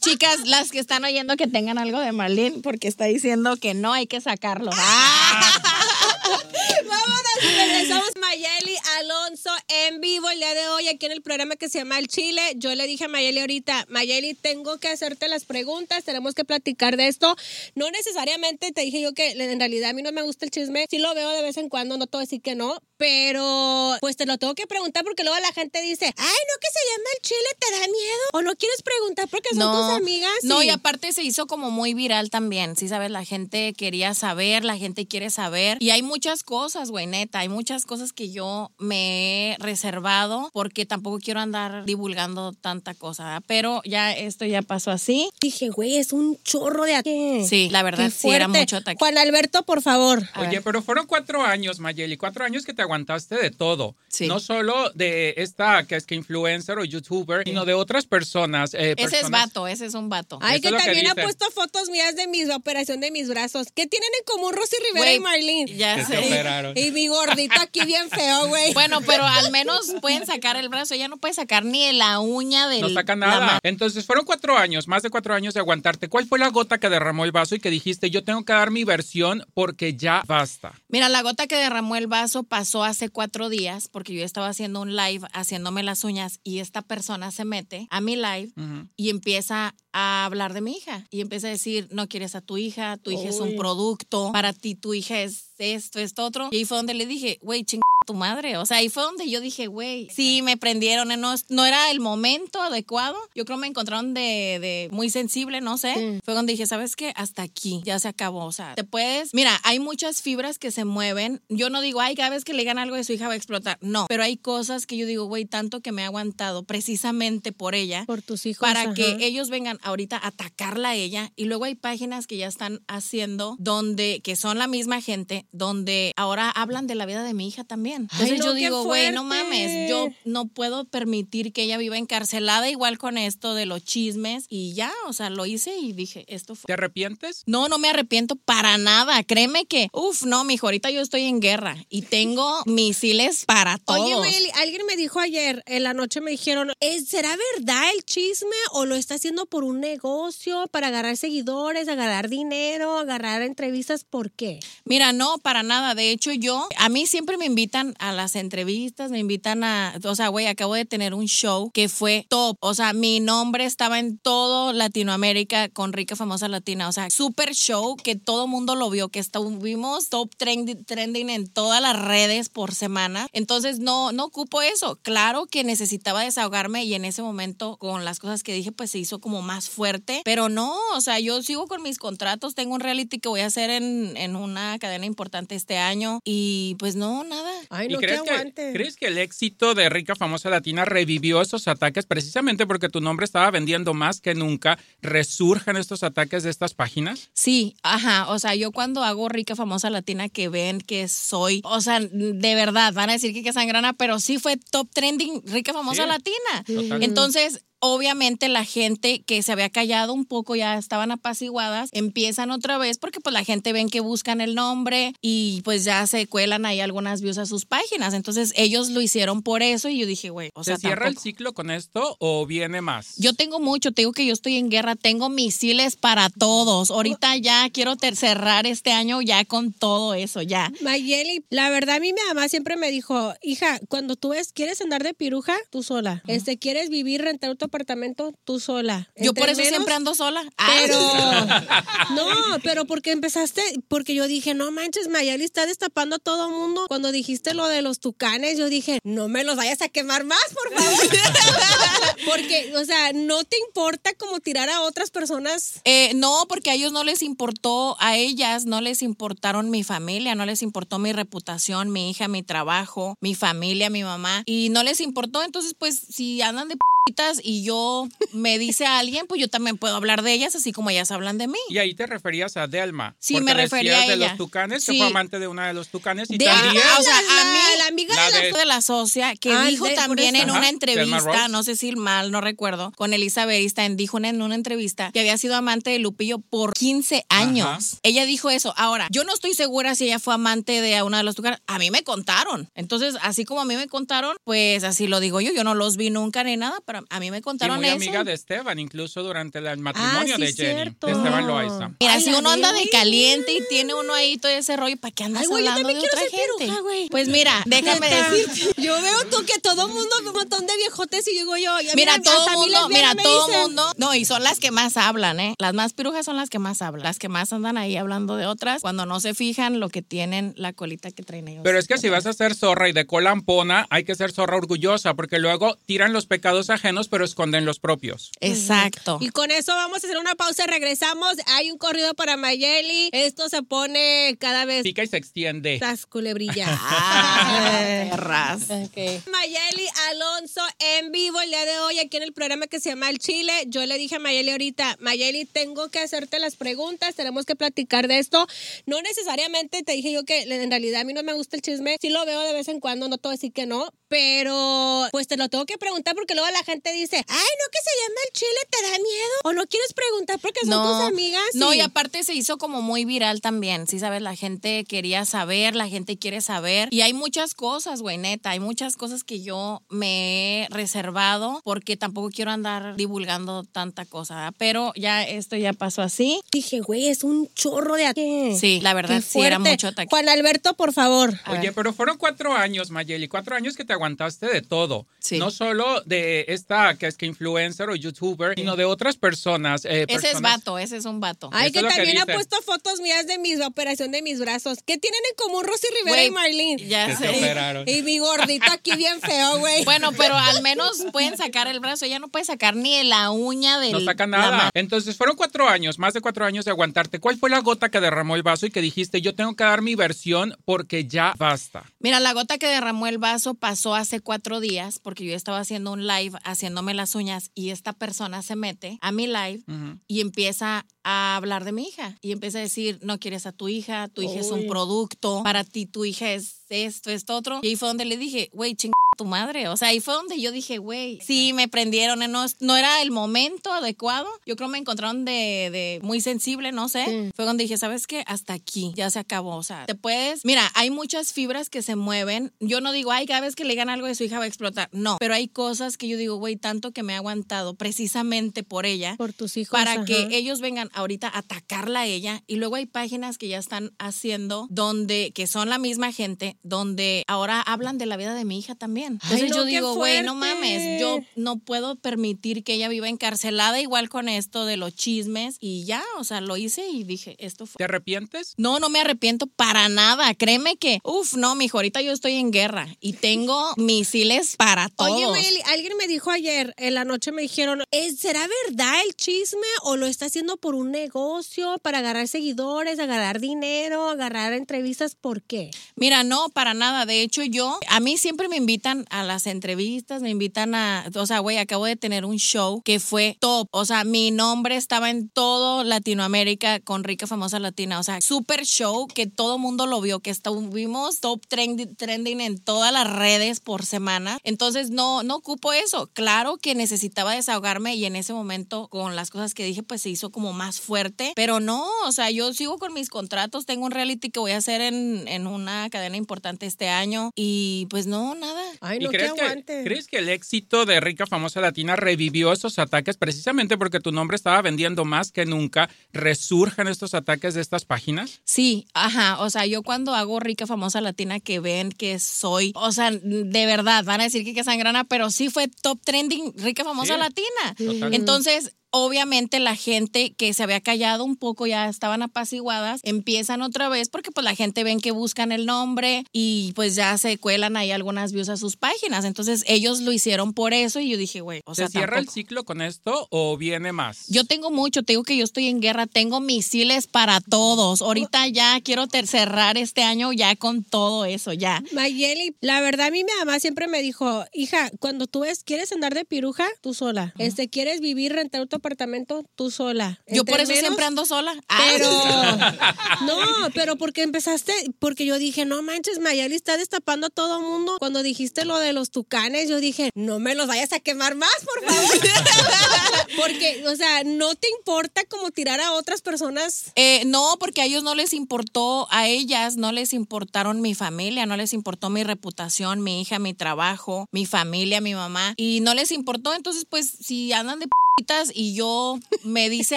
chicas, 0.00 0.46
las 0.46 0.70
que 0.70 0.78
están 0.78 1.04
oyendo 1.04 1.36
que 1.36 1.46
tengan 1.46 1.78
algo 1.78 2.00
de 2.00 2.12
Marlene, 2.12 2.60
porque 2.62 2.88
está 2.88 3.04
diciendo 3.06 3.56
que 3.56 3.74
no 3.74 3.92
hay 3.92 4.06
que 4.06 4.20
sacarlo. 4.20 4.70
Ah. 4.72 6.07
Vámonos 6.28 7.56
regresamos 7.56 8.08
Mayeli 8.20 8.76
Alonso 8.98 9.50
en 9.68 10.00
vivo 10.00 10.28
el 10.30 10.38
día 10.38 10.54
de 10.54 10.68
hoy 10.68 10.88
aquí 10.88 11.06
en 11.06 11.12
el 11.12 11.22
programa 11.22 11.56
que 11.56 11.68
se 11.68 11.78
llama 11.78 11.98
El 11.98 12.08
Chile. 12.08 12.42
Yo 12.56 12.74
le 12.74 12.86
dije 12.86 13.04
a 13.04 13.08
Mayeli 13.08 13.40
ahorita, 13.40 13.86
Mayeli, 13.88 14.34
tengo 14.34 14.78
que 14.78 14.88
hacerte 14.88 15.28
las 15.28 15.44
preguntas, 15.44 16.04
tenemos 16.04 16.34
que 16.34 16.44
platicar 16.44 16.96
de 16.96 17.08
esto. 17.08 17.36
No 17.74 17.90
necesariamente 17.90 18.72
te 18.72 18.82
dije 18.82 19.00
yo 19.00 19.14
que 19.14 19.30
en 19.30 19.58
realidad 19.58 19.90
a 19.90 19.92
mí 19.92 20.02
no 20.02 20.12
me 20.12 20.22
gusta 20.22 20.44
el 20.44 20.50
chisme, 20.50 20.86
sí 20.90 20.98
lo 20.98 21.14
veo 21.14 21.30
de 21.30 21.42
vez 21.42 21.56
en 21.56 21.68
cuando, 21.68 21.96
no 21.96 22.04
a 22.10 22.18
decir 22.18 22.42
que 22.42 22.54
no, 22.54 22.82
pero 22.98 23.96
pues 24.00 24.16
te 24.16 24.26
lo 24.26 24.36
tengo 24.38 24.54
que 24.54 24.66
preguntar 24.66 25.04
porque 25.04 25.22
luego 25.24 25.38
la 25.38 25.52
gente 25.52 25.80
dice, 25.80 26.04
ay, 26.04 26.14
no 26.14 26.60
que 26.60 26.68
se 26.72 26.80
llama 26.90 27.08
el 27.14 27.22
chile, 27.22 27.48
¿te 27.58 27.70
da 27.70 27.86
miedo? 27.86 28.22
¿O 28.32 28.42
no 28.42 28.54
quieres 28.56 28.82
preguntar 28.82 29.28
porque 29.28 29.50
son 29.54 29.72
tus 29.72 29.96
amigas? 29.96 30.32
No, 30.42 30.62
y 30.62 30.70
aparte 30.70 31.12
se 31.12 31.22
hizo 31.22 31.46
como 31.46 31.70
muy 31.70 31.94
viral 31.94 32.30
también, 32.30 32.76
sí, 32.76 32.88
sabes, 32.88 33.10
la 33.10 33.24
gente 33.24 33.72
quería 33.72 34.14
saber, 34.14 34.64
la 34.64 34.76
gente 34.76 35.06
quiere 35.06 35.30
saber. 35.30 35.78
Y 35.80 35.90
hay 35.90 36.02
muchas 36.02 36.42
cosas, 36.42 36.90
güey, 36.90 37.06
neta, 37.06 37.38
hay 37.38 37.48
muchas 37.48 37.86
cosas 37.86 38.12
que 38.12 38.30
yo 38.30 38.70
me 38.78 39.52
he 39.52 39.56
reservado 39.58 40.50
porque 40.52 40.84
tampoco 40.84 41.18
quiero 41.18 41.40
andar 41.40 41.84
divulgando 41.84 42.52
tanta 42.52 42.94
cosa, 42.94 43.24
¿verdad? 43.24 43.42
pero 43.46 43.80
ya 43.84 44.12
esto 44.12 44.44
ya 44.44 44.62
pasó 44.62 44.90
así. 44.90 45.30
Dije, 45.40 45.68
güey, 45.68 45.96
es 45.96 46.12
un 46.12 46.36
chorro 46.42 46.84
de 46.84 46.94
ataque. 46.94 47.44
Sí, 47.48 47.68
la 47.70 47.82
verdad 47.82 48.10
sí 48.14 48.28
era 48.30 48.48
mucho 48.48 48.76
ataque. 48.76 48.98
Juan 48.98 49.16
Alberto, 49.18 49.64
por 49.64 49.82
favor. 49.82 50.22
Oye, 50.36 50.60
pero 50.60 50.82
fueron 50.82 51.06
cuatro 51.06 51.42
años, 51.42 51.78
Mayeli, 51.78 52.16
cuatro 52.16 52.44
años 52.44 52.64
que 52.64 52.74
te 52.74 52.82
aguantaste 52.88 53.36
de 53.36 53.50
todo. 53.50 53.94
Sí. 54.08 54.26
No 54.26 54.40
solo 54.40 54.90
de 54.94 55.34
esta 55.36 55.84
que 55.84 55.96
es 55.96 56.06
que 56.06 56.14
influencer 56.14 56.78
o 56.78 56.84
youtuber, 56.84 57.42
sino 57.44 57.64
de 57.64 57.74
otras 57.74 58.06
personas. 58.06 58.72
eh, 58.74 58.94
Ese 58.96 59.20
es 59.20 59.30
vato, 59.30 59.68
ese 59.68 59.86
es 59.86 59.94
un 59.94 60.08
vato. 60.08 60.38
Ay, 60.42 60.54
Eso 60.56 60.62
que 60.62 60.68
es 60.68 60.72
lo 60.72 60.78
que 60.78 60.84
también 60.86 61.06
ha 61.08 61.14
puesto 61.14 61.50
fotos 61.50 61.90
mías 61.90 62.16
de 62.16 62.26
mi 62.26 62.44
operación 62.50 63.00
de 63.00 63.10
mis 63.10 63.28
brazos. 63.28 63.68
¿Qué 63.74 63.86
tienen 63.86 64.08
en 64.18 64.24
común 64.34 64.54
Rosy 64.54 64.76
Rivera 64.92 65.12
y 65.12 65.20
Marlene? 65.20 65.74
ya 65.76 65.96
Que 65.96 66.04
sé. 66.04 66.18
operaron. 66.18 66.76
Y 66.76 66.90
mi 66.90 67.08
gordito 67.08 67.54
aquí 67.60 67.84
bien 67.84 68.08
feo, 68.10 68.48
güey. 68.48 68.72
Bueno, 68.72 69.00
pero 69.02 69.24
al 69.24 69.50
menos 69.50 69.92
pueden 70.00 70.24
sacar 70.26 70.56
el 70.56 70.68
brazo. 70.68 70.94
Ella 70.94 71.08
no 71.08 71.18
puede 71.18 71.34
sacar 71.34 71.64
ni 71.64 71.92
la 71.92 72.18
uña 72.20 72.68
del. 72.68 72.80
No 72.80 72.88
saca 72.88 73.14
nada. 73.14 73.58
Entonces 73.62 74.06
fueron 74.06 74.24
cuatro 74.24 74.56
años, 74.56 74.88
más 74.88 75.02
de 75.02 75.10
cuatro 75.10 75.34
años 75.34 75.54
de 75.54 75.60
aguantarte. 75.60 76.08
¿Cuál 76.08 76.26
fue 76.26 76.38
la 76.38 76.48
gota 76.48 76.78
que 76.78 76.88
derramó 76.88 77.24
el 77.24 77.32
vaso 77.32 77.54
y 77.54 77.60
que 77.60 77.70
dijiste, 77.70 78.10
yo 78.10 78.24
tengo 78.24 78.44
que 78.44 78.52
dar 78.54 78.70
mi 78.70 78.84
versión 78.84 79.44
porque 79.54 79.94
ya 79.94 80.22
basta? 80.26 80.72
Mira, 80.88 81.08
la 81.08 81.22
gota 81.22 81.46
que 81.46 81.56
derramó 81.56 81.96
el 81.96 82.06
vaso 82.06 82.42
pasó 82.42 82.77
hace 82.84 83.08
cuatro 83.08 83.48
días 83.48 83.88
porque 83.88 84.14
yo 84.14 84.24
estaba 84.24 84.48
haciendo 84.48 84.80
un 84.80 84.96
live 84.96 85.26
haciéndome 85.32 85.82
las 85.82 86.04
uñas 86.04 86.40
y 86.44 86.58
esta 86.58 86.82
persona 86.82 87.30
se 87.30 87.44
mete 87.44 87.86
a 87.90 88.00
mi 88.00 88.16
live 88.16 88.52
y 88.96 89.10
empieza 89.10 89.74
a 89.98 90.24
hablar 90.24 90.54
de 90.54 90.60
mi 90.60 90.72
hija 90.76 91.06
y 91.10 91.20
empieza 91.20 91.48
a 91.48 91.50
decir, 91.50 91.88
no 91.90 92.08
quieres 92.08 92.34
a 92.34 92.40
tu 92.40 92.56
hija, 92.56 92.96
tu 92.96 93.10
hija 93.10 93.28
es 93.28 93.40
un 93.40 93.50
Uy. 93.50 93.56
producto, 93.56 94.30
para 94.32 94.52
ti 94.52 94.74
tu 94.74 94.94
hija 94.94 95.20
es 95.22 95.44
esto, 95.58 95.98
esto, 95.98 96.24
otro. 96.24 96.48
Y 96.52 96.58
ahí 96.58 96.64
fue 96.64 96.76
donde 96.76 96.94
le 96.94 97.06
dije, 97.06 97.38
güey, 97.42 97.64
ching 97.64 97.80
tu 98.08 98.14
madre. 98.14 98.56
O 98.56 98.64
sea, 98.64 98.78
ahí 98.78 98.88
fue 98.88 99.02
donde 99.02 99.28
yo 99.28 99.38
dije, 99.40 99.66
güey, 99.66 100.08
sí, 100.10 100.40
me 100.40 100.56
prendieron, 100.56 101.08
no, 101.20 101.34
no 101.50 101.66
era 101.66 101.90
el 101.90 102.00
momento 102.00 102.62
adecuado. 102.62 103.16
Yo 103.34 103.44
creo 103.44 103.58
me 103.58 103.66
encontraron 103.66 104.14
de, 104.14 104.58
de 104.60 104.88
muy 104.92 105.10
sensible, 105.10 105.60
no 105.60 105.76
sé. 105.76 105.92
Sí. 105.94 106.20
Fue 106.24 106.32
donde 106.32 106.52
dije, 106.54 106.66
¿sabes 106.66 106.96
qué? 106.96 107.12
Hasta 107.16 107.42
aquí, 107.42 107.82
ya 107.84 107.98
se 107.98 108.08
acabó. 108.08 108.46
O 108.46 108.52
sea, 108.52 108.74
te 108.76 108.84
puedes, 108.84 109.34
mira, 109.34 109.60
hay 109.62 109.78
muchas 109.78 110.22
fibras 110.22 110.58
que 110.58 110.70
se 110.70 110.86
mueven. 110.86 111.42
Yo 111.50 111.68
no 111.68 111.82
digo, 111.82 112.00
ay, 112.00 112.14
cada 112.14 112.30
vez 112.30 112.44
que 112.44 112.54
le 112.54 112.60
digan 112.60 112.78
algo 112.78 112.96
de 112.96 113.04
su 113.04 113.12
hija 113.12 113.26
va 113.28 113.34
a 113.34 113.36
explotar. 113.36 113.76
No, 113.82 114.06
pero 114.08 114.22
hay 114.22 114.38
cosas 114.38 114.86
que 114.86 114.96
yo 114.96 115.06
digo, 115.06 115.26
güey, 115.26 115.44
tanto 115.44 115.80
que 115.80 115.92
me 115.92 116.00
he 116.00 116.04
aguantado 116.06 116.62
precisamente 116.62 117.52
por 117.52 117.74
ella 117.74 118.04
Por 118.06 118.22
tus 118.22 118.46
hijos. 118.46 118.60
para 118.60 118.82
ajá. 118.82 118.94
que 118.94 119.18
ellos 119.20 119.50
vengan 119.50 119.78
ahorita 119.88 120.20
atacarla 120.22 120.90
a 120.90 120.94
ella 120.94 121.32
y 121.36 121.44
luego 121.44 121.64
hay 121.64 121.74
páginas 121.74 122.26
que 122.26 122.36
ya 122.36 122.46
están 122.46 122.80
haciendo 122.88 123.56
donde 123.58 124.20
que 124.22 124.36
son 124.36 124.58
la 124.58 124.66
misma 124.66 125.00
gente 125.00 125.46
donde 125.52 126.12
ahora 126.16 126.50
hablan 126.50 126.86
de 126.86 126.94
la 126.94 127.06
vida 127.06 127.22
de 127.24 127.34
mi 127.34 127.48
hija 127.48 127.64
también. 127.64 128.08
Ay, 128.12 128.30
Entonces 128.30 128.38
no, 128.38 128.44
yo 128.46 128.54
digo, 128.54 128.84
güey, 128.84 129.10
no 129.12 129.24
mames, 129.24 129.88
yo 129.90 130.08
no 130.24 130.46
puedo 130.46 130.84
permitir 130.84 131.52
que 131.52 131.62
ella 131.62 131.76
viva 131.78 131.98
encarcelada 131.98 132.70
igual 132.70 132.98
con 132.98 133.18
esto 133.18 133.54
de 133.54 133.66
los 133.66 133.82
chismes 133.84 134.46
y 134.48 134.74
ya, 134.74 134.92
o 135.06 135.12
sea, 135.12 135.30
lo 135.30 135.46
hice 135.46 135.76
y 135.76 135.92
dije, 135.92 136.24
esto 136.28 136.54
fue 136.54 136.66
¿Te 136.66 136.72
arrepientes? 136.74 137.42
no, 137.46 137.68
no 137.68 137.78
me 137.78 137.88
arrepiento 137.88 138.36
para 138.36 138.78
nada. 138.78 139.22
Créeme 139.24 139.66
que, 139.66 139.88
uff, 139.92 140.22
no, 140.24 140.44
mijo, 140.44 140.66
ahorita 140.66 140.90
yo 140.90 141.00
estoy 141.00 141.22
en 141.24 141.40
guerra 141.40 141.76
y 141.88 142.02
tengo 142.02 142.62
misiles 142.66 143.44
para 143.46 143.78
todos. 143.78 144.00
Oye, 144.00 144.16
Mayeli, 144.16 144.50
alguien 144.54 144.86
me 144.86 144.96
dijo 144.96 145.20
ayer, 145.20 145.62
en 145.66 145.82
la 145.82 145.94
noche 145.94 146.20
me 146.20 146.30
dijeron, 146.30 146.72
¿es- 146.80 147.08
¿será 147.08 147.34
verdad 147.56 147.82
el 147.94 148.04
chisme 148.04 148.48
o 148.72 148.84
lo 148.84 148.94
está 148.94 149.14
haciendo 149.14 149.46
por 149.46 149.64
un 149.68 149.80
negocio, 149.80 150.66
para 150.70 150.88
agarrar 150.88 151.16
seguidores, 151.16 151.88
agarrar 151.88 152.28
dinero, 152.28 152.98
agarrar 152.98 153.42
entrevistas? 153.42 154.04
¿Por 154.04 154.30
qué? 154.30 154.60
Mira, 154.84 155.12
no, 155.12 155.38
para 155.38 155.62
nada. 155.62 155.94
De 155.94 156.10
hecho, 156.10 156.32
yo, 156.32 156.68
a 156.76 156.88
mí 156.88 157.06
siempre 157.06 157.36
me 157.36 157.46
invitan 157.46 157.94
a 157.98 158.12
las 158.12 158.34
entrevistas, 158.36 159.10
me 159.10 159.18
invitan 159.18 159.64
a, 159.64 159.94
o 160.04 160.14
sea, 160.14 160.28
güey, 160.28 160.46
acabo 160.46 160.74
de 160.74 160.84
tener 160.84 161.14
un 161.14 161.26
show 161.26 161.70
que 161.72 161.88
fue 161.88 162.26
top. 162.28 162.56
O 162.60 162.74
sea, 162.74 162.92
mi 162.92 163.20
nombre 163.20 163.64
estaba 163.64 163.98
en 163.98 164.18
todo 164.18 164.72
Latinoamérica 164.72 165.68
con 165.68 165.92
Rica 165.92 166.16
Famosa 166.16 166.48
Latina. 166.48 166.88
O 166.88 166.92
sea, 166.92 167.10
super 167.10 167.54
show 167.54 167.96
que 167.96 168.16
todo 168.16 168.46
mundo 168.46 168.74
lo 168.74 168.90
vio, 168.90 169.08
que 169.08 169.18
estuvimos 169.20 170.08
top 170.08 170.34
trending, 170.36 170.84
trending 170.84 171.30
en 171.30 171.48
todas 171.48 171.82
las 171.82 172.00
redes 172.00 172.48
por 172.48 172.74
semana. 172.74 173.28
Entonces, 173.32 173.78
no, 173.78 174.12
no 174.12 174.24
ocupo 174.24 174.62
eso. 174.62 174.96
Claro 175.02 175.46
que 175.46 175.64
necesitaba 175.64 176.22
desahogarme 176.22 176.84
y 176.84 176.94
en 176.94 177.04
ese 177.04 177.22
momento, 177.22 177.76
con 177.76 178.04
las 178.04 178.18
cosas 178.18 178.42
que 178.42 178.54
dije, 178.54 178.72
pues 178.72 178.90
se 178.90 178.98
hizo 178.98 179.20
como 179.20 179.42
más 179.42 179.57
fuerte. 179.68 180.22
Pero 180.24 180.48
no, 180.48 180.76
o 180.94 181.00
sea, 181.00 181.18
yo 181.20 181.42
sigo 181.42 181.66
con 181.66 181.82
mis 181.82 181.98
contratos. 181.98 182.54
Tengo 182.54 182.74
un 182.74 182.80
reality 182.80 183.18
que 183.18 183.28
voy 183.28 183.40
a 183.40 183.46
hacer 183.46 183.70
en, 183.70 184.16
en 184.16 184.36
una 184.36 184.78
cadena 184.78 185.06
importante 185.06 185.54
este 185.54 185.78
año. 185.78 186.20
Y 186.24 186.76
pues 186.78 186.96
no, 186.96 187.24
nada. 187.24 187.50
Ay, 187.70 187.86
¿Y 187.88 187.92
no, 187.94 187.98
que 187.98 188.06
crees 188.06 188.22
que, 188.22 188.30
aguante. 188.30 188.72
crees 188.72 188.96
que 188.96 189.06
el 189.06 189.18
éxito 189.18 189.74
de 189.74 189.88
Rica 189.88 190.14
Famosa 190.14 190.50
Latina 190.50 190.84
revivió 190.84 191.40
esos 191.42 191.66
ataques 191.68 192.06
precisamente 192.06 192.66
porque 192.66 192.88
tu 192.88 193.00
nombre 193.00 193.24
estaba 193.24 193.50
vendiendo 193.50 193.94
más 193.94 194.20
que 194.20 194.34
nunca? 194.34 194.78
¿Resurjan 195.02 195.76
estos 195.76 196.02
ataques 196.02 196.42
de 196.42 196.50
estas 196.50 196.74
páginas? 196.74 197.30
Sí, 197.32 197.76
ajá. 197.82 198.28
O 198.30 198.38
sea, 198.38 198.54
yo 198.54 198.72
cuando 198.72 199.02
hago 199.02 199.28
rica 199.28 199.56
famosa 199.56 199.90
latina 199.90 200.28
que 200.28 200.48
ven 200.48 200.80
que 200.80 201.08
soy, 201.08 201.60
o 201.64 201.80
sea, 201.80 202.00
de 202.00 202.54
verdad, 202.54 202.92
van 202.92 203.10
a 203.10 203.14
decir 203.14 203.32
que, 203.32 203.42
que 203.42 203.52
sangrana, 203.52 203.92
pero 203.94 204.20
sí 204.20 204.38
fue 204.38 204.56
top 204.56 204.88
trending 204.92 205.42
rica 205.46 205.72
famosa 205.72 206.02
Sí, 206.02 206.08
latina. 206.08 206.64
total. 206.82 207.02
Entonces, 207.02 207.64
obviamente 207.80 208.48
la 208.48 208.64
gente 208.64 209.22
que 209.22 209.42
se 209.42 209.52
había 209.52 209.70
callado 209.70 210.12
un 210.12 210.24
poco 210.24 210.56
ya 210.56 210.76
estaban 210.76 211.10
apaciguadas, 211.10 211.90
empiezan 211.92 212.50
otra 212.50 212.78
vez 212.78 212.98
porque 212.98 213.20
pues 213.20 213.32
la 213.32 213.44
gente 213.44 213.72
ven 213.72 213.88
que 213.88 214.00
buscan 214.00 214.40
el 214.40 214.54
nombre 214.54 215.14
y 215.22 215.62
pues 215.64 215.84
ya 215.84 216.06
se 216.06 216.26
cuelan 216.26 216.66
ahí 216.66 216.80
algunas 216.80 217.20
views 217.20 217.38
a 217.38 217.46
sus 217.46 217.64
páginas. 217.64 218.14
Entonces 218.14 218.52
ellos 218.56 218.90
lo 218.90 219.00
hicieron 219.00 219.42
por 219.42 219.62
eso 219.62 219.88
y 219.88 219.98
yo 219.98 220.06
dije, 220.06 220.30
güey, 220.30 220.50
o 220.54 220.64
sea, 220.64 220.76
¿Se 220.76 220.82
cierra 220.82 221.08
el 221.08 221.18
ciclo 221.18 221.52
con 221.52 221.70
esto 221.70 222.16
o 222.18 222.46
viene 222.46 222.80
más? 222.80 223.16
Yo 223.16 223.32
tengo 223.32 223.60
mucho, 223.60 223.92
te 223.92 224.02
digo 224.02 224.12
que 224.12 224.26
yo 224.26 224.32
estoy 224.32 224.56
en 224.56 224.70
guerra, 224.70 224.96
tengo 224.96 225.28
misiles 225.28 225.96
para 225.96 226.30
todos. 226.30 226.90
Ahorita 226.90 227.36
ya 227.36 227.68
quiero 227.70 227.96
cerrar 228.14 228.66
este 228.66 228.92
año 228.92 229.22
ya 229.22 229.44
con 229.44 229.72
todo 229.72 230.14
eso, 230.14 230.42
ya. 230.42 230.72
Mayeli, 230.82 231.44
la 231.50 231.70
verdad, 231.70 231.96
a 231.96 232.00
mí 232.00 232.12
mi 232.12 232.20
mamá 232.28 232.48
siempre 232.48 232.76
me 232.76 232.90
dijo, 232.90 233.34
hija, 233.42 233.80
cuando 233.88 234.16
tú 234.16 234.30
ves, 234.30 234.52
quieres 234.52 234.80
andar 234.80 235.02
de 235.02 235.14
piruja, 235.14 235.56
tú 235.70 235.82
sola. 235.82 236.22
Este, 236.26 236.58
quieres 236.58 236.88
vivir, 236.90 237.22
rentar 237.22 237.56
tu 237.56 237.67
apartamento, 237.68 238.32
tú 238.44 238.60
sola. 238.60 239.10
Yo 239.16 239.32
por 239.34 239.48
eso 239.48 239.58
menos- 239.58 239.70
siempre 239.70 239.94
ando 239.94 240.14
sola. 240.14 240.42
Pero, 240.78 240.98
Ah. 241.00 242.08
no, 242.14 242.26
pero 242.62 242.84
porque 242.86 243.12
empezaste, 243.12 243.62
porque 243.88 244.14
yo 244.14 244.26
dije, 244.26 244.54
no 244.54 244.70
manches, 244.70 245.08
Mayeli 245.08 245.44
está 245.44 245.64
destapando 245.66 246.16
a 246.16 246.18
todo 246.18 246.50
mundo. 246.50 246.86
Cuando 246.88 247.12
dijiste 247.12 247.54
lo 247.54 247.66
de 247.68 247.82
los 247.82 248.00
tucanes, 248.00 248.58
yo 248.58 248.68
dije, 248.68 248.98
no 249.04 249.28
me 249.28 249.44
los 249.44 249.56
vayas 249.56 249.80
a 249.82 249.88
quemar 249.88 250.24
más, 250.24 250.38
por 250.54 250.72
favor. 250.74 250.98
porque, 252.26 252.72
o 252.76 252.84
sea, 252.84 253.12
no 253.12 253.44
te 253.44 253.56
importa 253.58 254.12
como 254.14 254.40
tirar 254.40 254.68
a 254.68 254.82
otras 254.82 255.10
personas. 255.10 255.80
Eh, 255.84 256.12
no, 256.14 256.46
porque 256.48 256.70
a 256.70 256.74
ellos 256.74 256.92
no 256.92 257.04
les 257.04 257.22
importó, 257.22 257.96
a 258.00 258.16
ellas 258.16 258.64
no 258.66 258.80
les 258.80 259.02
importaron 259.02 259.70
mi 259.70 259.84
familia, 259.84 260.34
no 260.34 260.46
les 260.46 260.62
importó 260.62 260.98
mi 260.98 261.12
reputación, 261.12 261.90
mi 261.90 262.10
hija, 262.10 262.28
mi 262.28 262.42
trabajo, 262.42 263.16
mi 263.20 263.34
familia, 263.34 263.90
mi 263.90 264.02
mamá, 264.04 264.42
y 264.46 264.68
no 264.70 264.82
les 264.82 265.00
importó. 265.00 265.42
Entonces, 265.42 265.74
pues, 265.78 265.98
si 266.10 266.42
andan 266.42 266.68
de 266.68 266.74
p***itas 266.76 266.97
y 267.42 267.62
yo 267.64 268.06
me 268.32 268.58
dice 268.58 268.86
a 268.86 268.98
alguien, 268.98 269.26
pues 269.26 269.40
yo 269.40 269.48
también 269.48 269.76
puedo 269.78 269.96
hablar 269.96 270.22
de 270.22 270.32
ellas, 270.32 270.54
así 270.54 270.72
como 270.72 270.90
ellas 270.90 271.10
hablan 271.10 271.38
de 271.38 271.48
mí. 271.48 271.58
Y 271.68 271.78
ahí 271.78 271.94
te 271.94 272.06
referías 272.06 272.56
a 272.56 272.66
Delma. 272.66 273.16
Sí, 273.18 273.34
porque 273.34 273.44
me 273.46 273.54
refería 273.54 274.02
a 274.02 274.06
de 274.06 274.14
ella. 274.14 274.28
los 274.28 274.36
tucanes, 274.36 274.84
que 274.84 274.92
Sí. 274.92 274.98
fue 274.98 275.06
amante 275.08 275.38
de 275.38 275.48
una 275.48 275.66
de 275.66 275.74
los 275.74 275.88
tucanes. 275.88 276.30
Y 276.30 276.38
De- 276.38 276.44
también. 276.44 276.82
ah, 276.86 276.96
o 276.98 277.02
sea, 277.02 277.20
La- 277.22 277.40
a 277.40 277.44
mí, 277.44 277.58
la 277.78 277.86
amiga 277.86 278.14
La 278.14 278.24
de 278.26 278.30
la 278.32 278.40
de- 278.40 278.52
de 278.52 278.66
la 278.66 278.80
socia 278.82 279.34
que 279.36 279.52
Ah, 279.52 279.64
dijo 279.66 279.86
de- 279.86 279.94
también 279.94 280.36
en 280.36 280.50
Ajá, 280.50 280.58
una 280.58 280.68
entrevista, 280.68 281.48
no 281.48 281.62
sé 281.62 281.76
si 281.76 281.92
mal, 281.96 282.30
no 282.30 282.40
recuerdo, 282.40 282.92
con 282.96 283.12
Elisa 283.14 283.46
Beristain, 283.46 283.96
dijo 283.96 284.18
en 284.18 284.42
una 284.42 284.54
entrevista 284.54 285.10
que 285.12 285.20
había 285.20 285.38
sido 285.38 285.56
amante 285.56 285.90
de 285.90 285.98
Lupillo 285.98 286.38
por 286.38 286.74
15 286.74 287.24
años. 287.30 287.66
Ajá. 287.66 288.00
Ella 288.02 288.26
dijo 288.26 288.50
eso. 288.50 288.74
Ahora, 288.76 289.08
yo 289.10 289.24
no 289.24 289.32
estoy 289.34 289.54
segura 289.54 289.94
si 289.94 290.04
ella 290.04 290.18
fue 290.18 290.34
amante 290.34 290.80
de 290.80 291.02
una 291.02 291.18
de 291.18 291.24
los 291.24 291.34
tucanes. 291.34 291.60
A 291.66 291.78
mí 291.78 291.90
me 291.90 292.04
contaron. 292.04 292.68
Entonces, 292.74 293.14
así 293.22 293.44
como 293.44 293.60
a 293.62 293.64
mí 293.64 293.76
me 293.76 293.86
contaron, 293.88 294.36
pues 294.44 294.84
así 294.84 295.06
lo 295.06 295.20
digo 295.20 295.40
yo. 295.40 295.52
Yo 295.52 295.64
no 295.64 295.74
los 295.74 295.96
vi 295.96 296.10
nunca 296.10 296.44
ni 296.44 296.56
nada, 296.56 296.78
pero 296.88 297.04
a 297.10 297.20
mí 297.20 297.30
me 297.30 297.38
Y 297.38 297.40
contaron 297.42 297.76
muy 297.76 297.86
eso. 297.86 297.96
amiga 297.96 298.24
de 298.24 298.32
Esteban, 298.32 298.78
incluso 298.78 299.22
durante 299.22 299.58
el 299.58 299.76
matrimonio 299.76 300.36
sí, 300.36 300.40
de 300.40 300.52
Jenny, 300.54 300.74
cierto. 300.74 301.06
de 301.06 301.12
Esteban 301.12 301.46
Loaiza. 301.46 301.90
Mira, 302.00 302.14
Ay, 302.14 302.22
si 302.22 302.30
uno 302.32 302.48
anda 302.48 302.72
de 302.72 302.88
caliente 302.88 303.52
y 303.52 303.60
tiene 303.68 303.92
uno 303.92 304.14
ahí 304.14 304.38
todo 304.38 304.50
ese 304.50 304.74
rollo, 304.76 304.96
¿para 304.96 305.14
qué 305.14 305.24
andas 305.24 305.42
Ay, 305.42 305.48
yo 305.50 305.56
hablando 305.56 305.76
de 305.88 305.94
también 305.94 305.98
otra 305.98 306.20
quiero 306.30 306.30
ser 306.30 306.68
gente? 306.70 306.82
piruja, 306.82 307.08
pues 307.10 307.28
mira, 307.28 307.62
déjame 307.66 308.00
Neta. 308.08 308.30
decirte. 308.30 308.82
Yo 308.82 309.00
veo 309.02 309.24
tú 309.30 309.44
que 309.44 309.58
todo 309.60 309.86
mundo, 309.88 310.08
un 310.24 310.32
montón 310.32 310.66
de 310.66 310.76
viejotes 310.78 311.28
y 311.28 311.32
digo 311.32 311.56
yo. 311.58 311.78
y 311.82 311.88
a 311.90 311.94
mí 311.94 311.96
Mira, 311.96 312.14
hasta 312.14 312.30
todo 312.32 312.48
a 312.48 312.52
mundo, 312.54 312.88
mira, 312.88 313.14
todo 313.22 313.46
dicen, 313.46 313.62
mundo. 313.64 313.92
No, 313.98 314.14
y 314.14 314.24
son 314.24 314.42
las 314.42 314.58
que 314.58 314.70
más 314.70 314.96
hablan, 314.96 315.40
¿eh? 315.40 315.54
Las 315.58 315.74
más 315.74 315.92
pirujas 315.92 316.24
son 316.24 316.36
las 316.36 316.48
que 316.48 316.58
más 316.58 316.80
hablan. 316.80 317.02
Las 317.04 317.18
que 317.18 317.28
más 317.28 317.52
andan 317.52 317.76
ahí 317.76 317.96
hablando 317.96 318.36
de 318.36 318.46
otras 318.46 318.80
cuando 318.80 319.04
no 319.04 319.20
se 319.20 319.34
fijan 319.34 319.78
lo 319.80 319.90
que 319.90 320.00
tienen 320.02 320.54
la 320.56 320.72
colita 320.72 321.10
que 321.10 321.22
traen 321.22 321.48
ellos. 321.48 321.60
Pero 321.64 321.78
es 321.78 321.86
que 321.86 321.98
si 321.98 322.08
vas 322.08 322.24
a 322.26 322.32
ser 322.32 322.54
zorra 322.54 322.88
y 322.88 322.92
de 322.92 323.06
cola 323.06 323.30
ampona, 323.30 323.86
hay 323.90 324.04
que 324.04 324.14
ser 324.14 324.32
zorra 324.32 324.56
orgullosa, 324.56 325.12
porque 325.14 325.38
luego 325.38 325.76
tiran 325.84 326.14
los 326.14 326.24
pecados 326.26 326.70
ajenos, 326.78 327.08
pero 327.08 327.24
esconden 327.24 327.64
los 327.64 327.78
propios. 327.78 328.32
Exacto. 328.40 329.18
Y 329.20 329.28
con 329.30 329.50
eso 329.50 329.72
vamos 329.74 330.02
a 330.02 330.06
hacer 330.06 330.18
una 330.18 330.34
pausa. 330.34 330.66
Regresamos. 330.66 331.36
Hay 331.46 331.70
un 331.70 331.78
corrido 331.78 332.14
para 332.14 332.36
Mayeli. 332.36 333.10
Esto 333.12 333.48
se 333.48 333.62
pone 333.62 334.36
cada 334.40 334.64
vez. 334.64 334.82
Pica 334.82 335.02
y 335.02 335.06
se 335.06 335.16
extiende. 335.16 335.78
Las 335.80 336.06
culebrilla. 336.06 336.66
Ah, 336.68 338.08
perras. 338.10 338.68
Mayeli 338.68 339.86
Alonso 340.10 340.60
en 340.78 341.12
vivo 341.12 341.40
el 341.40 341.50
día 341.50 341.64
de 341.64 341.78
hoy 341.80 341.98
aquí 341.98 342.16
en 342.16 342.22
el 342.22 342.32
programa 342.32 342.66
que 342.66 342.80
se 342.80 342.90
llama 342.90 343.10
El 343.10 343.18
Chile. 343.18 343.52
Yo 343.66 343.84
le 343.86 343.98
dije 343.98 344.16
a 344.16 344.18
Mayeli 344.18 344.50
ahorita, 344.50 344.96
Mayeli, 345.00 345.44
tengo 345.44 345.88
que 345.88 345.98
hacerte 346.00 346.38
las 346.38 346.56
preguntas, 346.56 347.14
tenemos 347.14 347.44
que 347.44 347.56
platicar 347.56 348.08
de 348.08 348.18
esto. 348.18 348.46
No 348.86 349.00
necesariamente 349.02 349.82
te 349.82 349.92
dije 349.92 350.12
yo 350.12 350.24
que 350.24 350.42
en 350.42 350.70
realidad 350.70 351.02
a 351.02 351.04
mí 351.04 351.12
no 351.12 351.22
me 351.22 351.32
gusta 351.32 351.56
el 351.56 351.62
chisme, 351.62 351.96
sí 352.00 352.10
lo 352.10 352.24
veo 352.24 352.40
de 352.40 352.52
vez 352.52 352.68
en 352.68 352.80
cuando, 352.80 353.08
no 353.08 353.18
te 353.18 353.28
voy 353.28 353.34
a 353.34 353.36
decir 353.36 353.52
que 353.52 353.66
no, 353.66 353.92
pero 354.08 355.06
pues 355.12 355.26
te 355.28 355.36
lo 355.36 355.48
tengo 355.48 355.66
que 355.66 355.78
preguntar 355.78 356.14
porque 356.14 356.34
luego 356.34 356.48
la 356.50 356.64
gente 356.64 356.92
dice, 356.92 357.16
ay, 357.16 357.24
no 357.26 357.70
que 357.70 357.78
se 357.84 357.90
llama 358.02 358.20
El 358.26 358.32
Chile, 358.32 358.60
¿te 358.70 358.82
da 358.82 358.98
miedo? 358.98 359.34
¿O 359.44 359.52
no 359.52 359.66
quieres 359.66 359.92
preguntar 359.92 360.38
porque 360.40 360.60
son 360.66 360.82
tus 360.82 361.06
amigas? 361.06 361.42
No, 361.54 361.72
y- 361.74 361.78
y 361.78 361.80
aparte 361.80 362.24
se 362.24 362.34
hizo 362.34 362.58
como 362.58 362.82
muy 362.82 363.04
viral 363.04 363.40
también, 363.40 363.86
sí 363.86 363.98
sabes, 363.98 364.20
la 364.22 364.34
gente 364.34 364.84
quería 364.84 365.24
saber, 365.24 365.76
la 365.76 365.88
gente 365.88 366.18
quiere 366.18 366.40
saber 366.40 366.88
y 366.90 367.02
hay 367.02 367.12
muchas 367.12 367.54
cosas, 367.54 368.02
güey, 368.02 368.18
neta, 368.18 368.50
hay 368.50 368.60
muchas 368.60 368.96
cosas 368.96 369.22
que 369.24 369.40
yo 369.42 369.82
me 369.88 370.64
he 370.64 370.68
reservado 370.70 371.60
porque 371.64 371.96
tampoco 371.96 372.30
quiero 372.30 372.50
andar 372.50 372.96
divulgando 372.96 373.64
tanta 373.64 374.04
cosa, 374.06 374.34
¿verdad? 374.34 374.54
pero 374.58 374.92
ya 374.96 375.22
esto 375.22 375.56
ya 375.56 375.72
pasó 375.72 376.02
así. 376.02 376.40
Dije, 376.50 376.80
güey, 376.80 377.08
es 377.08 377.22
un 377.22 377.48
chorro 377.54 377.94
de 377.94 378.06
ataque. 378.06 378.56
Sí, 378.58 378.80
la 378.80 378.94
verdad 378.94 379.22
sí 379.26 379.40
era 379.40 379.56
fuerte. 379.56 379.70
mucho 379.70 379.88
ataque. 379.88 380.08
Juan 380.10 380.28
Alberto, 380.28 380.74
por 380.74 380.92
favor. 380.92 381.32
Oye, 381.48 381.72
pero 381.72 381.92
fueron 381.92 382.16
cuatro 382.16 382.54
años, 382.54 382.90
Mayeli, 382.90 383.28
cuatro 383.28 383.54
años 383.54 383.76
que 383.76 383.84
te 383.84 383.92
aguantaste 383.98 384.46
de 384.46 384.62
todo. 384.62 385.06
Sí. 385.18 385.38
No 385.38 385.50
solo 385.50 386.00
de 386.06 386.46
esta 386.48 386.94
que 386.96 387.06
es 387.06 387.16
que 387.16 387.26
influencer 387.26 387.90
o 387.90 387.94
youtuber, 387.96 388.54
sino 388.56 388.76
de 388.76 388.84
otras 388.84 389.16
personas. 389.16 389.84
eh, 389.84 390.06
Ese 390.08 390.30
es 390.30 390.40
vato, 390.40 390.78
ese 390.78 390.96
es 390.96 391.04
un 391.04 391.20
vato. 391.20 391.50
Ay, 391.52 391.66
Eso 391.66 391.72
que 391.72 391.78
es 391.80 391.82
lo 391.84 391.88
que 391.90 391.96
también 391.96 392.18
ha 392.18 392.26
puesto 392.26 392.60
fotos 392.62 393.00
mías 393.00 393.26
de 393.26 393.38
mi 393.38 393.54
operación 393.60 394.10
de 394.10 394.22
mis 394.22 394.40
brazos. 394.40 394.78
¿Qué 394.86 394.96
tienen 394.96 395.20
en 395.30 395.36
común 395.36 395.64
Rosy 395.64 395.86
Rivera 396.02 396.24
y 396.24 396.30
Marlene? 396.30 396.86
Ya 396.86 397.06
Que 397.06 397.16
se 397.16 397.28
sé. 397.30 397.38
operaron. 397.38 397.88
Y 397.88 398.02
mi 398.02 398.18
gordito 398.18 398.66
aquí 398.72 398.96
bien 398.96 399.20
feo, 399.20 399.58
güey. 399.58 399.84
Bueno, 399.84 400.12
pero 400.12 400.34
al 400.36 400.62
menos 400.62 401.04
pueden 401.12 401.36
sacar 401.36 401.66
el 401.68 401.80
brazo. 401.80 402.04
Ella 402.06 402.18
no 402.18 402.28
puede 402.28 402.44
sacar 402.44 402.76
ni 402.76 403.02
la 403.04 403.30
uña 403.30 403.78
del. 403.80 403.92
No 403.92 404.00
saca 404.00 404.26
nada. 404.26 404.70
Entonces 404.74 405.16
fueron 405.16 405.36
cuatro 405.36 405.68
años, 405.68 405.98
más 405.98 406.14
de 406.14 406.20
cuatro 406.20 406.44
años 406.44 406.64
de 406.64 406.70
aguantarte. 406.70 407.18
¿Cuál 407.20 407.36
fue 407.36 407.50
la 407.50 407.58
gota 407.60 407.90
que 407.90 408.00
derramó 408.00 408.36
el 408.36 408.42
vaso 408.42 408.66
y 408.66 408.70
que 408.70 408.80
dijiste, 408.80 409.20
yo 409.20 409.34
tengo 409.34 409.54
que 409.56 409.64
dar 409.64 409.82
mi 409.82 409.94
versión 409.94 410.56
porque 410.64 411.06
ya 411.06 411.34
basta? 411.36 411.84
Mira, 411.98 412.20
la 412.20 412.32
gota 412.32 412.58
que 412.58 412.66
derramó 412.66 413.06
el 413.06 413.18
vaso 413.18 413.54
pasó 413.54 413.87
hace 413.94 414.20
cuatro 414.20 414.60
días 414.60 414.98
porque 414.98 415.24
yo 415.24 415.34
estaba 415.34 415.58
haciendo 415.58 415.92
un 415.92 416.06
live 416.06 416.38
haciéndome 416.44 416.94
las 416.94 417.14
uñas 417.14 417.50
y 417.54 417.70
esta 417.70 417.92
persona 417.92 418.42
se 418.42 418.56
mete 418.56 418.98
a 419.00 419.12
mi 419.12 419.26
live 419.26 419.62
y 420.06 420.20
empieza 420.20 420.86
a 421.04 421.36
hablar 421.36 421.64
de 421.64 421.72
mi 421.72 421.84
hija 421.84 422.16
y 422.20 422.32
empieza 422.32 422.58
a 422.58 422.62
decir, 422.62 422.98
no 423.02 423.18
quieres 423.18 423.46
a 423.46 423.52
tu 423.52 423.68
hija, 423.68 424.08
tu 424.08 424.22
hija 424.22 424.40
es 424.40 424.50
un 424.50 424.66
producto, 424.66 425.42
para 425.42 425.64
ti 425.64 425.86
tu 425.86 426.04
hija 426.04 426.32
es 426.32 426.64
esto, 426.68 427.10
esto, 427.10 427.36
otro. 427.36 427.60
Y 427.62 427.68
ahí 427.68 427.76
fue 427.76 427.88
donde 427.88 428.04
le 428.04 428.16
dije, 428.16 428.50
güey, 428.52 428.74
ching 428.74 428.92
tu 429.18 429.26
madre. 429.26 429.68
O 429.68 429.76
sea, 429.76 429.88
ahí 429.88 430.00
fue 430.00 430.14
donde 430.14 430.40
yo 430.40 430.52
dije, 430.52 430.78
güey, 430.78 431.18
sí, 431.20 431.52
me 431.52 431.68
prendieron, 431.68 432.22
eh, 432.22 432.28
no, 432.28 432.46
no 432.60 432.76
era 432.76 433.02
el 433.02 433.10
momento 433.10 433.72
adecuado. 433.72 434.28
Yo 434.46 434.56
creo 434.56 434.68
me 434.68 434.78
encontraron 434.78 435.24
de, 435.24 435.68
de 435.72 436.00
muy 436.02 436.20
sensible, 436.20 436.72
no 436.72 436.88
sé. 436.88 437.04
Sí. 437.04 437.30
Fue 437.34 437.44
donde 437.44 437.64
dije, 437.64 437.76
¿sabes 437.76 438.06
qué? 438.06 438.22
Hasta 438.26 438.54
aquí, 438.54 438.92
ya 438.94 439.10
se 439.10 439.18
acabó. 439.18 439.56
O 439.56 439.62
sea, 439.62 439.86
te 439.86 439.96
puedes. 439.96 440.44
Mira, 440.44 440.70
hay 440.74 440.90
muchas 440.90 441.32
fibras 441.32 441.68
que 441.68 441.82
se 441.82 441.96
mueven. 441.96 442.52
Yo 442.60 442.80
no 442.80 442.92
digo, 442.92 443.10
ay, 443.10 443.26
cada 443.26 443.40
vez 443.40 443.56
que 443.56 443.64
le 443.64 443.70
digan 443.70 443.90
algo 443.90 444.06
de 444.06 444.14
su 444.14 444.22
hija 444.24 444.38
va 444.38 444.44
a 444.44 444.48
explotar. 444.48 444.88
No, 444.92 445.16
pero 445.18 445.34
hay 445.34 445.48
cosas 445.48 445.96
que 445.96 446.06
yo 446.06 446.16
digo, 446.16 446.36
güey, 446.36 446.56
tanto 446.56 446.92
que 446.92 447.02
me 447.02 447.14
he 447.14 447.16
aguantado 447.16 447.74
precisamente 447.74 448.62
por 448.62 448.86
ella. 448.86 449.16
Por 449.16 449.32
tus 449.32 449.56
hijos. 449.56 449.72
Para 449.72 449.92
ajá. 449.92 450.04
que 450.04 450.28
ellos 450.30 450.60
vengan 450.60 450.90
ahorita 450.94 451.28
a 451.28 451.38
atacarla 451.38 452.00
a 452.00 452.06
ella. 452.06 452.44
Y 452.46 452.56
luego 452.56 452.76
hay 452.76 452.86
páginas 452.86 453.36
que 453.36 453.48
ya 453.48 453.58
están 453.58 453.92
haciendo 453.98 454.68
donde, 454.70 455.32
que 455.34 455.48
son 455.48 455.68
la 455.68 455.78
misma 455.78 456.12
gente, 456.12 456.56
donde 456.62 457.24
ahora 457.26 457.60
hablan 457.60 457.98
de 457.98 458.06
la 458.06 458.16
vida 458.16 458.34
de 458.34 458.44
mi 458.44 458.58
hija 458.58 458.76
también. 458.76 459.07
Entonces 459.08 459.50
no, 459.50 459.56
yo 459.56 459.64
digo, 459.64 459.94
güey, 459.94 460.22
no 460.22 460.34
mames, 460.34 461.00
yo 461.00 461.18
no 461.36 461.58
puedo 461.58 461.96
permitir 461.96 462.64
que 462.64 462.74
ella 462.74 462.88
viva 462.88 463.08
encarcelada 463.08 463.80
igual 463.80 464.08
con 464.08 464.28
esto 464.28 464.64
de 464.64 464.76
los 464.76 464.94
chismes. 464.94 465.56
Y 465.60 465.84
ya, 465.84 466.02
o 466.18 466.24
sea, 466.24 466.40
lo 466.40 466.56
hice 466.56 466.86
y 466.88 467.04
dije, 467.04 467.36
esto 467.38 467.66
fue. 467.66 467.78
¿Te 467.78 467.84
arrepientes? 467.84 468.54
No, 468.56 468.78
no 468.80 468.88
me 468.88 469.00
arrepiento 469.00 469.46
para 469.46 469.88
nada. 469.88 470.34
Créeme 470.34 470.76
que, 470.76 471.00
uff, 471.04 471.34
no, 471.34 471.54
mijo, 471.54 471.78
ahorita 471.78 472.00
yo 472.02 472.12
estoy 472.12 472.34
en 472.34 472.50
guerra 472.50 472.88
y 473.00 473.14
tengo 473.14 473.72
misiles 473.76 474.56
para 474.56 474.88
todos. 474.88 475.12
Oye, 475.12 475.26
Mayeli, 475.26 475.60
alguien 475.66 475.96
me 475.96 476.06
dijo 476.06 476.30
ayer, 476.30 476.74
en 476.76 476.94
la 476.94 477.04
noche 477.04 477.32
me 477.32 477.42
dijeron, 477.42 477.82
¿es- 477.90 478.18
¿será 478.18 478.46
verdad 478.66 478.94
el 479.06 479.14
chisme 479.16 479.66
o 479.82 479.96
lo 479.96 480.06
está 480.06 480.26
haciendo 480.26 480.56
por 480.56 480.74
un 480.74 480.90
negocio, 480.90 481.78
para 481.82 481.98
agarrar 481.98 482.28
seguidores, 482.28 482.98
agarrar 482.98 483.40
dinero, 483.40 484.08
agarrar 484.08 484.52
entrevistas? 484.52 485.14
¿Por 485.14 485.42
qué? 485.42 485.70
Mira, 485.96 486.22
no, 486.24 486.48
para 486.50 486.74
nada. 486.74 487.06
De 487.06 487.22
hecho, 487.22 487.42
yo, 487.42 487.78
a 487.88 488.00
mí 488.00 488.16
siempre 488.18 488.48
me 488.48 488.56
invitan 488.56 488.97
a 489.10 489.22
las 489.22 489.46
entrevistas, 489.46 490.22
me 490.22 490.30
invitan 490.30 490.74
a, 490.74 491.06
o 491.14 491.26
sea, 491.26 491.40
güey, 491.40 491.58
acabo 491.58 491.84
de 491.84 491.96
tener 491.96 492.24
un 492.24 492.36
show 492.36 492.82
que 492.84 493.00
fue 493.00 493.36
top. 493.40 493.68
O 493.70 493.84
sea, 493.84 494.04
mi 494.04 494.30
nombre 494.30 494.76
estaba 494.76 495.10
en 495.10 495.28
todo 495.28 495.84
Latinoamérica 495.84 496.80
con 496.80 497.04
Rica 497.04 497.26
Famosa 497.26 497.58
Latina. 497.58 497.98
O 497.98 498.02
sea, 498.02 498.20
super 498.20 498.64
show 498.64 499.06
que 499.06 499.26
todo 499.26 499.58
mundo 499.58 499.86
lo 499.86 500.00
vio, 500.00 500.20
que 500.20 500.30
estuvimos 500.30 501.20
top 501.20 501.46
trending, 501.46 501.96
trending 501.96 502.40
en 502.40 502.58
todas 502.58 502.92
las 502.92 503.10
redes 503.10 503.60
por 503.60 503.84
semana. 503.84 504.38
Entonces, 504.44 504.90
no, 504.90 505.22
no 505.22 505.36
ocupo 505.36 505.72
eso. 505.72 506.08
Claro 506.12 506.56
que 506.56 506.74
necesitaba 506.74 507.34
desahogarme 507.34 507.94
y 507.94 508.04
en 508.04 508.16
ese 508.16 508.32
momento, 508.32 508.88
con 508.88 509.16
las 509.16 509.30
cosas 509.30 509.54
que 509.54 509.64
dije, 509.64 509.82
pues 509.82 510.02
se 510.02 510.10
hizo 510.10 510.30
como 510.30 510.52
más 510.52 510.80
fuerte. 510.80 511.32
Pero 511.36 511.60
no, 511.60 511.86
o 512.06 512.12
sea, 512.12 512.30
yo 512.30 512.52
sigo 512.52 512.78
con 512.78 512.92
mis 512.94 513.08
contratos. 513.08 513.66
Tengo 513.66 513.86
un 513.86 513.90
reality 513.90 514.30
que 514.30 514.40
voy 514.40 514.52
a 514.52 514.58
hacer 514.58 514.80
en, 514.80 515.26
en 515.28 515.46
una 515.46 515.88
cadena 515.90 516.16
importante 516.16 516.66
este 516.66 516.88
año. 516.88 517.30
Y 517.34 517.86
pues 517.90 518.06
no, 518.06 518.34
nada. 518.34 518.62
Ay, 518.88 518.98
¿Y 519.00 519.04
no, 519.04 519.10
que 519.10 519.18
crees 519.18 519.32
que, 519.34 519.40
aguante. 519.42 519.84
crees 519.84 520.06
que 520.06 520.18
el 520.18 520.28
éxito 520.28 520.86
de 520.86 521.00
Rica 521.00 521.26
Famosa 521.26 521.60
Latina 521.60 521.94
revivió 521.96 522.52
esos 522.52 522.78
ataques 522.78 523.16
precisamente 523.16 523.76
porque 523.76 524.00
tu 524.00 524.12
nombre 524.12 524.34
estaba 524.36 524.62
vendiendo 524.62 525.04
más 525.04 525.30
que 525.32 525.44
nunca? 525.46 525.88
¿Resurgen 526.12 526.88
estos 526.88 527.14
ataques 527.14 527.54
de 527.54 527.60
estas 527.60 527.84
páginas? 527.84 528.40
Sí, 528.44 528.86
ajá. 528.94 529.40
O 529.40 529.50
sea, 529.50 529.66
yo 529.66 529.82
cuando 529.82 530.14
hago 530.14 530.40
rica 530.40 530.66
famosa 530.66 531.00
latina 531.00 531.40
que 531.40 531.60
ven 531.60 531.90
que 531.92 532.18
soy, 532.18 532.72
o 532.74 532.92
sea, 532.92 533.10
de 533.10 533.66
verdad, 533.66 534.04
van 534.04 534.20
a 534.20 534.24
decir 534.24 534.44
que, 534.44 534.54
que 534.54 534.64
sangrana, 534.64 535.04
pero 535.04 535.30
sí 535.30 535.48
fue 535.50 535.68
top 535.68 536.00
trending 536.04 536.52
rica 536.56 536.84
famosa 536.84 537.14
Sí, 537.14 537.20
latina. 537.20 537.92
total. 537.92 538.14
Entonces, 538.14 538.74
obviamente 539.04 539.60
la 539.60 539.76
gente 539.76 540.32
que 540.34 540.54
se 540.54 540.62
había 540.62 540.80
callado 540.80 541.24
un 541.24 541.36
poco 541.36 541.66
ya 541.66 541.88
estaban 541.88 542.22
apaciguadas, 542.22 543.00
empiezan 543.04 543.62
otra 543.62 543.88
vez 543.88 544.08
porque 544.08 544.30
pues 544.30 544.44
la 544.44 544.54
gente 544.54 544.84
ven 544.84 545.00
que 545.00 545.10
buscan 545.10 545.52
el 545.52 545.66
nombre 545.66 546.24
y 546.32 546.72
pues 546.74 546.94
ya 546.94 547.16
se 547.18 547.38
cuelan 547.38 547.76
ahí 547.76 547.90
algunas 547.90 548.32
views 548.32 548.48
a 548.48 548.56
sus 548.56 548.76
páginas. 548.76 549.24
Entonces, 549.24 549.64
ellos 549.66 550.00
lo 550.00 550.12
hicieron 550.12 550.54
por 550.54 550.72
eso 550.72 551.00
y 551.00 551.10
yo 551.10 551.16
dije, 551.16 551.40
güey, 551.40 551.62
o 551.64 551.74
¿Se 551.74 551.82
sea, 551.82 551.88
cierra 551.88 552.18
el 552.18 552.28
ciclo 552.28 552.64
con 552.64 552.82
esto 552.82 553.28
o 553.30 553.56
viene 553.56 553.92
más? 553.92 554.26
Yo 554.28 554.44
tengo 554.44 554.70
mucho, 554.70 555.02
te 555.02 555.12
digo 555.12 555.22
que 555.22 555.36
yo 555.36 555.44
estoy 555.44 555.68
en 555.68 555.80
guerra, 555.80 556.06
tengo 556.06 556.40
misiles 556.40 557.06
para 557.06 557.40
todos. 557.40 558.02
Ahorita 558.02 558.46
ya 558.48 558.80
quiero 558.80 559.06
cerrar 559.26 559.76
este 559.76 560.02
año 560.02 560.32
ya 560.32 560.54
con 560.56 560.84
todo 560.84 561.24
eso, 561.24 561.52
ya. 561.52 561.82
Mayeli, 561.92 562.56
la 562.60 562.80
verdad, 562.80 563.08
a 563.08 563.10
mí 563.10 563.24
mi 563.24 563.32
mamá 563.38 563.58
siempre 563.60 563.88
me 563.88 564.02
dijo, 564.02 564.44
hija, 564.52 564.90
cuando 565.00 565.26
tú 565.26 565.40
ves, 565.40 565.64
quieres 565.64 565.92
andar 565.92 566.14
de 566.14 566.24
piruja, 566.24 566.66
tú 566.80 566.94
sola. 566.94 567.34
Este, 567.38 567.68
quieres 567.68 568.00
vivir, 568.00 568.32
rentar 568.32 568.66
tu 568.66 568.76
departamento 568.88 569.44
tú 569.54 569.70
sola. 569.70 570.20
Yo 570.26 570.44
por 570.44 570.60
eso 570.60 570.68
menos- 570.68 570.80
siempre 570.80 571.04
ando 571.04 571.26
sola. 571.26 571.54
Ah. 571.68 571.78
Pero 571.90 572.10
no, 573.26 573.70
pero 573.74 573.96
porque 573.96 574.22
empezaste, 574.22 574.72
porque 574.98 575.26
yo 575.26 575.38
dije, 575.38 575.64
no 575.66 575.82
manches, 575.82 576.18
Mayeli 576.20 576.54
está 576.56 576.76
destapando 576.78 577.26
a 577.26 577.30
todo 577.30 577.60
mundo. 577.60 577.96
Cuando 577.98 578.22
dijiste 578.22 578.64
lo 578.64 578.78
de 578.78 578.92
los 578.94 579.10
tucanes, 579.10 579.68
yo 579.68 579.78
dije, 579.78 580.10
no 580.14 580.38
me 580.38 580.54
los 580.54 580.66
vayas 580.68 580.92
a 580.92 581.00
quemar 581.00 581.34
más, 581.34 581.50
por 581.64 581.84
favor. 581.84 582.16
porque, 583.36 583.84
o 583.86 583.94
sea, 583.96 584.24
no 584.24 584.54
te 584.54 584.68
importa 584.78 585.24
como 585.24 585.50
tirar 585.50 585.80
a 585.80 585.92
otras 585.92 586.22
personas. 586.22 586.92
Eh, 586.94 587.22
no, 587.26 587.56
porque 587.60 587.82
a 587.82 587.84
ellos 587.84 588.02
no 588.02 588.14
les 588.14 588.32
importó, 588.32 589.06
a 589.10 589.26
ellas 589.28 589.76
no 589.76 589.92
les 589.92 590.12
importaron 590.14 590.80
mi 590.80 590.94
familia, 590.94 591.44
no 591.46 591.56
les 591.56 591.72
importó 591.74 592.08
mi 592.10 592.24
reputación, 592.24 593.02
mi 593.02 593.20
hija, 593.20 593.38
mi 593.38 593.52
trabajo, 593.52 594.26
mi 594.32 594.46
familia, 594.46 595.00
mi 595.00 595.14
mamá, 595.14 595.52
y 595.56 595.80
no 595.80 595.94
les 595.94 596.10
importó. 596.12 596.54
Entonces, 596.54 596.86
pues, 596.88 597.10
si 597.20 597.52
andan 597.52 597.78
de 597.80 597.86
p***itas 597.86 598.07
y 598.54 598.74
yo 598.74 599.18
me 599.44 599.68
dice 599.70 599.96